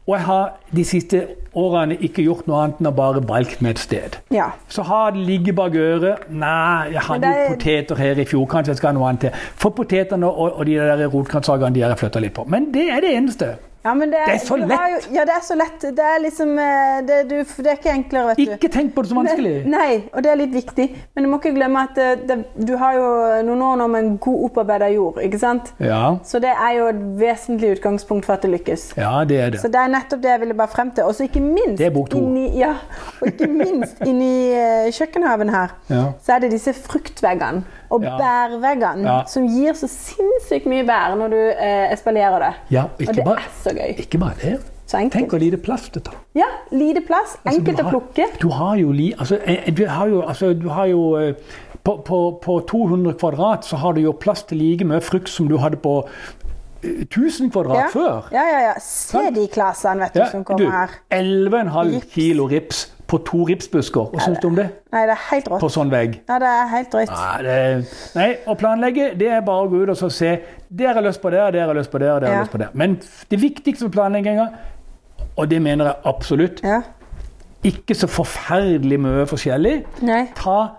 Og 0.09 0.17
jeg 0.17 0.25
har 0.27 0.53
de 0.75 0.85
siste 0.89 1.21
årene 1.55 1.97
ikke 2.03 2.23
gjort 2.25 2.47
noe 2.49 2.61
annet 2.65 2.81
enn 2.81 2.89
å 2.89 2.93
bare 2.97 3.21
valgt 3.27 3.61
med 3.63 3.77
et 3.77 3.79
sted. 3.83 4.17
Ja. 4.35 4.49
Så 4.71 4.83
har 4.87 5.13
det 5.15 5.23
ligget 5.27 5.55
bak 5.59 5.75
øret. 5.75 6.25
Nei, 6.31 6.91
jeg 6.95 7.03
hadde 7.05 7.21
Men 7.21 7.35
er- 7.35 7.43
jo 7.51 7.55
poteter 7.55 7.97
her 8.01 8.19
i 8.19 8.25
fjor, 8.25 8.47
kanskje 8.47 8.73
jeg 8.73 8.77
skal 8.81 8.89
ha 8.93 8.99
noe 8.99 9.09
annet 9.09 9.21
til. 9.21 9.31
For 9.57 9.71
potetene 9.71 10.27
og, 10.27 10.59
og 10.59 10.67
de 10.67 10.75
der 10.79 11.07
rotgrønnsakene 11.11 11.75
de 11.75 11.81
har 11.85 11.91
jeg 11.95 11.99
flytta 11.99 12.21
litt 12.25 12.35
på. 12.35 12.45
Men 12.49 12.71
det 12.73 12.89
er 12.91 13.01
det 13.01 13.11
eneste. 13.17 13.53
Ja, 13.85 13.95
men 13.95 14.11
det 14.13 14.19
Det 14.27 14.35
er 14.35 14.39
så 14.45 14.57
lett. 14.61 14.71
Jo, 14.93 15.15
ja, 15.17 15.25
det 15.25 15.35
er 15.37 15.45
så 15.47 15.55
lett. 15.57 15.81
Det 15.97 16.05
er 16.05 16.19
liksom 16.21 16.51
eh, 16.59 17.01
det, 17.09 17.19
du, 17.31 17.37
det 17.63 17.67
er 17.73 17.79
ikke 17.79 17.93
enklere, 17.95 18.27
vet 18.35 18.37
du. 18.37 18.53
Ikke 18.57 18.69
tenk 18.75 18.95
på 18.95 19.03
det 19.03 19.11
så 19.13 19.17
vanskelig. 19.17 19.53
Nei, 19.73 20.03
og 20.13 20.23
det 20.27 20.31
er 20.33 20.37
litt 20.43 20.53
viktig. 20.55 20.87
Men 21.15 21.25
du 21.25 21.31
må 21.33 21.39
ikke 21.41 21.55
glemme 21.57 21.85
at 21.89 21.97
det, 22.29 22.37
du 22.69 22.75
har 22.77 22.95
jo 22.99 23.07
noen 23.49 23.63
år 23.71 23.77
nå 23.81 23.87
med 23.95 24.05
en 24.05 24.19
god 24.19 24.45
opparbeida 24.51 24.91
jord, 24.93 25.19
ikke 25.25 25.41
sant? 25.41 25.73
Ja, 25.81 26.17
Så 26.25 26.39
det 26.45 26.53
er 26.53 26.75
jo 26.77 26.87
et 26.93 27.01
vesentlig 27.23 27.73
utgangspunkt 27.79 28.27
for 28.29 28.35
at 28.37 28.43
det 28.45 28.51
lykkes. 28.59 28.91
ja 29.01 29.25
det 29.25 29.41
er 29.41 29.51
det. 29.57 29.61
Så 29.65 29.69
det 29.73 29.81
er 29.81 29.89
nettopp 29.97 30.23
det 30.23 30.31
jeg 30.35 30.41
ville 30.45 30.55
bare 30.61 30.69
frem 30.77 30.91
til. 30.97 31.05
Og 31.09 31.15
så 31.17 31.25
ikke 31.25 31.41
minst 31.41 31.79
Det 31.79 31.87
er 31.89 31.95
bok 31.97 32.11
to. 32.11 32.19
inni, 32.21 32.51
ja, 32.61 32.75
og 33.21 33.27
ikke 33.33 33.49
minst 33.49 34.01
inni 34.07 34.53
eh, 34.53 34.91
kjøkkenhaven 34.93 35.49
her, 35.57 35.73
Ja. 35.89 36.05
så 36.23 36.37
er 36.37 36.45
det 36.45 36.53
disse 36.53 36.73
fruktveggene 36.77 37.65
og 37.91 38.03
Ja. 38.03 38.17
bærveggene 38.19 39.05
Ja. 39.05 39.23
som 39.27 39.47
gir 39.49 39.73
så 39.75 39.89
sinnssykt 39.89 40.67
mye 40.67 40.85
bær 40.87 41.15
når 41.17 41.29
du 41.31 41.37
eh, 41.37 41.93
espalierer 41.93 42.39
det. 42.39 42.53
Ja, 42.71 42.83
Og 42.85 43.01
ikke 43.01 43.15
det 43.15 43.25
bare, 43.25 43.37
er 43.37 43.51
så 43.65 43.75
gøy. 43.77 43.99
ikke 43.99 44.19
bare 44.19 44.35
det. 44.43 44.61
Så. 44.87 44.99
Tenk 45.11 45.31
hvor 45.31 45.39
lite 45.39 45.57
plass 45.57 45.89
det 45.95 46.03
tar. 46.05 46.15
Ja, 46.35 46.47
lite 46.73 47.01
plass, 47.07 47.37
Altså, 47.47 47.61
enkelt 47.61 47.79
du 47.79 47.83
å 47.85 47.91
plukke. 47.91 48.25
Du 48.43 48.49
har 48.51 48.75
jo, 48.77 48.91
altså, 49.19 49.39
eh, 49.47 49.71
du 49.73 49.85
har 49.87 50.07
jo, 50.09 50.23
altså, 50.23 50.53
du 50.61 50.69
har 50.69 50.87
jo 50.87 51.17
eh, 51.17 51.35
på, 51.85 51.97
på, 52.05 52.41
på 52.43 52.57
200 52.67 53.15
kvadrat 53.15 53.65
så 53.65 53.77
har 53.77 53.93
du 53.93 54.01
jo 54.01 54.13
plass 54.13 54.43
til 54.43 54.59
like 54.59 54.85
mye 54.85 55.01
frukt 55.01 55.29
som 55.29 55.47
du 55.49 55.57
hadde 55.59 55.77
på 55.77 56.09
eh, 56.83 57.05
1000 57.07 57.53
kvadrat 57.53 57.77
Ja. 57.77 57.87
før. 57.93 58.29
ja, 58.33 58.43
ja, 58.43 58.61
ja. 58.67 58.73
Se 58.81 59.31
de 59.31 59.47
klasene 59.49 60.01
vet 60.01 60.13
du, 60.15 60.19
Ja, 60.21 60.27
som 60.31 60.41
du, 60.43 60.45
kommer 60.45 60.71
her. 60.71 60.89
11,5 61.13 62.01
kilo 62.13 62.47
rips 62.51 62.89
på 63.11 63.19
to 63.27 63.43
ripsbusker. 63.49 64.11
Hva 64.13 64.23
syns 64.23 64.39
du 64.43 64.47
om 64.47 64.55
det? 64.59 64.69
Nei, 64.95 65.01
det 65.09 65.15
er 65.17 65.23
helt 65.33 65.49
rått. 65.51 65.61
På 65.65 65.71
sånn 65.75 65.91
vegg? 65.91 66.21
Ja, 66.31 66.37
det 66.43 66.51
er 66.55 66.69
helt 66.71 66.93
drøyt. 66.95 67.11
Nei, 67.43 67.71
nei, 68.15 68.29
å 68.47 68.55
planlegge 68.61 69.09
det 69.19 69.31
er 69.35 69.41
bare 69.47 69.67
å 69.67 69.71
gå 69.73 69.83
ut 69.83 69.91
og 69.97 69.99
så 69.99 70.11
se. 70.15 70.37
Der 70.71 70.93
har 70.93 71.01
jeg 71.01 71.09
lyst 71.09 71.23
på 71.25 71.33
der 71.35 71.43
har 71.51 71.59
jeg 71.59 71.77
lyst 71.81 71.91
på 71.91 71.99
det, 71.99 72.11
og 72.15 72.21
der 72.23 72.29
har 72.31 72.37
Ja. 72.37 72.43
lyst 72.47 72.53
på 72.55 72.59
det. 72.63 72.69
Men 72.75 73.01
det 73.31 73.41
viktigste 73.43 73.89
med 73.89 73.93
planlegginga, 73.99 74.47
og 75.37 75.49
det 75.51 75.61
mener 75.63 75.85
jeg 75.91 75.95
absolutt, 76.05 76.63
Ja. 76.63 76.83
ikke 77.65 77.95
så 77.95 78.07
forferdelig 78.09 79.01
mye 79.01 79.27
forskjellig. 79.27 79.85
Nei. 80.03 80.29
Ta 80.37 80.71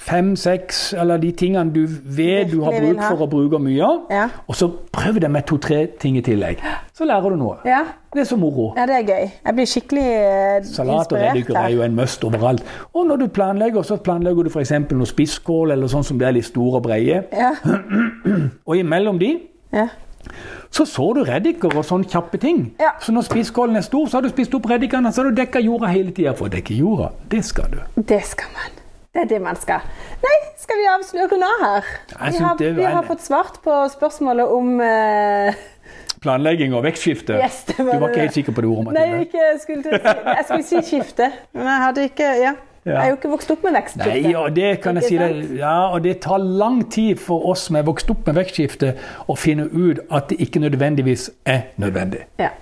fem, 0.00 0.32
seks, 0.36 0.92
eller 0.96 1.20
de 1.20 1.30
tingene 1.36 1.72
du 1.74 1.82
vet 2.16 2.48
du 2.50 2.62
har 2.64 2.72
bruk 2.80 3.00
for 3.04 3.24
å 3.26 3.28
bruke 3.30 3.58
mye 3.60 3.82
av, 3.84 3.98
Ja. 4.10 4.28
og 4.48 4.54
så 4.56 4.70
prøv 4.92 5.20
det 5.20 5.30
med 5.30 5.44
to-tre 5.46 5.86
ting 6.00 6.16
i 6.16 6.22
tillegg. 6.24 6.58
Så 6.96 7.04
lærer 7.04 7.30
du 7.30 7.36
noe. 7.36 7.56
Ja. 7.68 7.82
Det 8.12 8.20
er 8.20 8.24
så 8.24 8.36
moro. 8.36 8.72
ja, 8.76 8.86
det 8.86 8.96
er 8.96 9.02
gøy. 9.06 9.30
Jeg 9.46 9.54
blir 9.54 9.66
skikkelig 9.70 10.06
inspirert. 10.06 10.66
Salat 10.74 11.12
og 11.12 11.18
reddiker 11.20 11.54
er 11.60 11.68
jo 11.76 11.82
en 11.82 11.94
must 11.94 12.24
overalt. 12.24 12.64
Og 12.94 13.06
når 13.06 13.16
du 13.16 13.26
planlegger, 13.28 13.82
så 13.82 13.96
planlegger 13.96 14.42
du 14.42 14.50
f.eks. 14.50 14.72
noe 14.90 15.06
spisskål 15.06 15.70
eller 15.76 15.86
sånn 15.86 16.02
som 16.04 16.18
det 16.18 16.26
er 16.28 16.32
litt 16.32 16.44
store 16.48 16.80
og 16.80 16.82
breie. 16.88 17.22
Ja. 17.32 17.52
Og 18.66 18.76
imellom 18.76 19.18
de 19.20 19.38
Ja. 19.72 19.86
så 20.70 20.84
så 20.84 21.12
du 21.14 21.22
reddiker 21.24 21.70
og 21.76 21.84
sånne 21.84 22.04
kjappe 22.10 22.38
ting. 22.40 22.72
Ja. 22.80 22.90
Så 23.00 23.12
når 23.12 23.22
spisskålen 23.30 23.76
er 23.76 23.80
stor, 23.86 24.06
så 24.06 24.18
har 24.18 24.22
du 24.22 24.28
spist 24.28 24.54
opp 24.54 24.66
reddikene, 24.70 25.12
så 25.12 25.22
har 25.22 25.30
du 25.30 25.36
dekka 25.40 25.62
jorda 25.62 25.86
hele 25.92 26.10
tida. 26.10 26.32
For 26.34 26.48
å 26.48 26.50
dekke 26.50 26.74
jorda, 26.76 27.12
det 27.30 27.44
skal 27.44 27.70
du. 27.70 28.02
Det 28.02 28.22
skal 28.24 28.48
man. 28.54 28.79
Det 29.10 29.24
er 29.24 29.28
det 29.32 29.40
man 29.42 29.58
skal. 29.58 29.82
Nei, 30.22 30.36
skal 30.60 30.78
vi 30.78 30.86
avsløre 30.86 31.38
nå 31.40 31.50
her? 31.64 31.86
Vi 32.30 32.42
har, 32.44 32.60
vi 32.76 32.86
har 32.86 33.06
fått 33.08 33.24
svart 33.26 33.58
på 33.64 33.74
spørsmålet 33.90 34.52
om 34.54 34.76
uh... 34.78 35.62
Planlegging 36.22 36.76
og 36.76 36.84
vekstskifte. 36.84 37.40
Yes, 37.40 37.64
var 37.78 37.78
du 37.78 37.88
var 37.88 37.98
det. 37.98 38.08
ikke 38.10 38.20
helt 38.20 38.36
sikker 38.38 38.54
på 38.54 38.62
det 38.62 38.70
ordet, 38.70 38.92
Nei, 38.92 39.06
Mathilde? 39.08 39.20
ikke, 39.26 39.46
skulle, 39.62 39.82
til 39.82 39.92
jeg 40.36 40.44
skulle 40.46 40.66
si 40.68 40.82
skifte. 40.92 41.30
Men 41.56 41.72
jeg 41.72 41.86
hadde 41.86 42.10
ikke 42.10 42.34
Ja. 42.42 42.58
Ja. 42.84 42.94
Jeg 42.94 43.02
er 43.02 43.08
jo 43.10 43.16
ikke 43.18 43.28
vokst 43.28 43.50
opp 43.52 43.64
med 43.66 43.74
vekstskifte. 43.76 44.20
Nei, 44.24 44.30
og 44.40 44.54
det 44.56 44.68
kan 44.80 44.96
jeg 44.96 45.04
si 45.04 45.16
deg. 45.20 45.40
Ja, 45.58 45.74
og 45.92 46.00
det 46.06 46.14
tar 46.24 46.40
lang 46.40 46.78
tid 46.92 47.18
for 47.20 47.44
oss 47.50 47.66
som 47.68 47.76
er 47.76 47.84
vokst 47.84 48.08
opp 48.14 48.24
med 48.30 48.38
vekstskifte, 48.40 48.94
å 49.28 49.36
finne 49.36 49.66
ut 49.68 50.00
at 50.08 50.30
det 50.30 50.38
ikke 50.46 50.62
nødvendigvis 50.64 51.26
er 51.44 51.66
nødvendig. 51.82 52.22
Ja. 52.40 52.54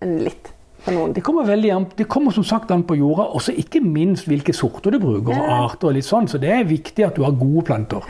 Men 0.00 0.16
litt. 0.24 0.54
Det 0.86 1.22
kommer, 1.22 1.44
veldig 1.44 1.70
an, 1.74 1.86
det 1.96 2.08
kommer 2.08 2.32
som 2.32 2.44
sagt 2.44 2.70
an 2.70 2.82
på 2.88 2.96
jorda, 2.96 3.28
og 3.34 3.42
så 3.44 3.52
ikke 3.52 3.82
minst 3.84 4.26
hvilke 4.30 4.54
sorter 4.56 4.90
du 4.90 4.98
bruker. 5.02 5.34
og 5.36 5.50
arter 5.72 5.88
og 5.90 5.94
litt 5.98 6.08
sånn, 6.08 6.28
Så 6.28 6.38
det 6.40 6.50
er 6.50 6.64
viktig 6.64 7.04
at 7.04 7.16
du 7.16 7.22
har 7.22 7.32
gode 7.36 7.66
planter. 7.68 8.00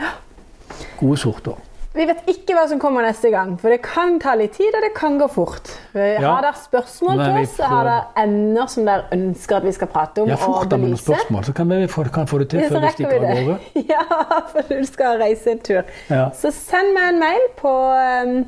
Gode 0.99 1.17
sorter. 1.17 1.59
Vi 1.91 2.05
vet 2.07 2.21
ikke 2.31 2.55
hva 2.55 2.61
som 2.71 2.79
kommer 2.79 3.03
neste 3.03 3.27
gang, 3.33 3.57
for 3.59 3.73
det 3.73 3.81
kan 3.83 4.13
ta 4.23 4.31
litt 4.39 4.53
tid, 4.55 4.71
og 4.71 4.79
det 4.85 4.93
kan 4.95 5.17
gå 5.19 5.27
fort. 5.27 5.73
Ja. 5.91 6.21
Har 6.37 6.45
dere 6.45 6.55
spørsmål 6.55 7.19
til 7.19 7.39
oss, 7.41 7.55
så 7.57 7.67
har 7.67 7.89
dere 7.89 8.05
emner 8.23 8.69
som 8.71 8.87
dere 8.87 9.09
ønsker 9.11 9.57
at 9.57 9.67
vi 9.67 9.73
skal 9.75 9.89
prate 9.91 10.23
om 10.23 10.31
Ja, 10.31 10.37
fort 10.39 10.71
da 10.71 10.79
med 10.79 10.93
noen 10.93 11.01
spørsmål, 11.01 11.43
så 11.49 11.55
kan 11.57 11.67
vi 11.73 11.81
få, 11.91 12.05
kan 12.15 12.29
få 12.31 12.39
det 12.39 12.47
til 12.53 12.63
før 12.63 12.85
vi 12.85 12.93
stikker 12.95 13.17
av 13.19 13.41
gårde. 13.41 13.57
Ja, 13.91 14.05
for 14.53 14.71
du 14.71 14.85
skal 14.87 15.19
reise 15.19 15.51
en 15.51 15.59
tur. 15.67 15.83
Ja. 16.07 16.29
Så 16.31 16.53
send 16.55 16.95
meg 16.95 17.11
en 17.11 17.19
mail 17.19 17.43
på 17.59 17.75
um, 18.23 18.45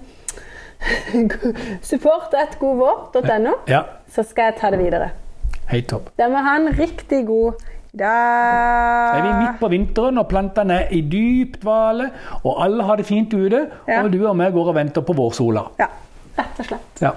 support.godvår.no, 1.82 3.54
Ja, 3.68 3.84
så 4.14 4.24
skal 4.24 4.52
jeg 4.52 4.60
ta 4.62 4.70
det 4.74 4.80
videre. 4.80 5.12
helt 5.72 5.88
topp. 5.90 6.10
Da 6.20 6.28
må 6.30 6.42
ha 6.44 6.56
en 6.60 6.68
riktig 6.78 7.26
god 7.28 7.54
Da 7.96 8.10
Er 9.14 9.22
vi 9.22 9.32
midt 9.38 9.60
på 9.60 9.68
vinteren, 9.70 10.18
og 10.18 10.28
plantene 10.28 10.80
er 10.82 10.88
i 10.98 11.02
dyp 11.02 11.60
dvale, 11.62 12.08
og 12.44 12.58
alle 12.66 12.84
har 12.88 12.96
det 12.98 13.06
fint 13.06 13.34
ute, 13.34 13.68
Ja. 13.88 14.02
og 14.04 14.12
du 14.12 14.18
og 14.28 14.36
meg 14.36 14.52
går 14.54 14.68
og 14.72 14.76
venter 14.76 15.02
på 15.06 15.14
vårsola. 15.14 15.62
Ja, 15.80 15.86
rett 16.40 16.60
og 16.60 16.66
slett. 16.66 17.02
Ja. 17.02 17.12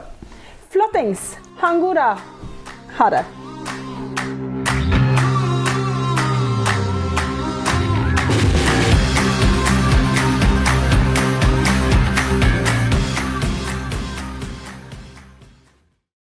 Flottings. 0.71 1.39
Ha 1.63 1.71
en 1.73 1.81
god 1.81 1.95
dag. 1.95 2.19
Ha 2.99 3.09
det. 3.11 3.25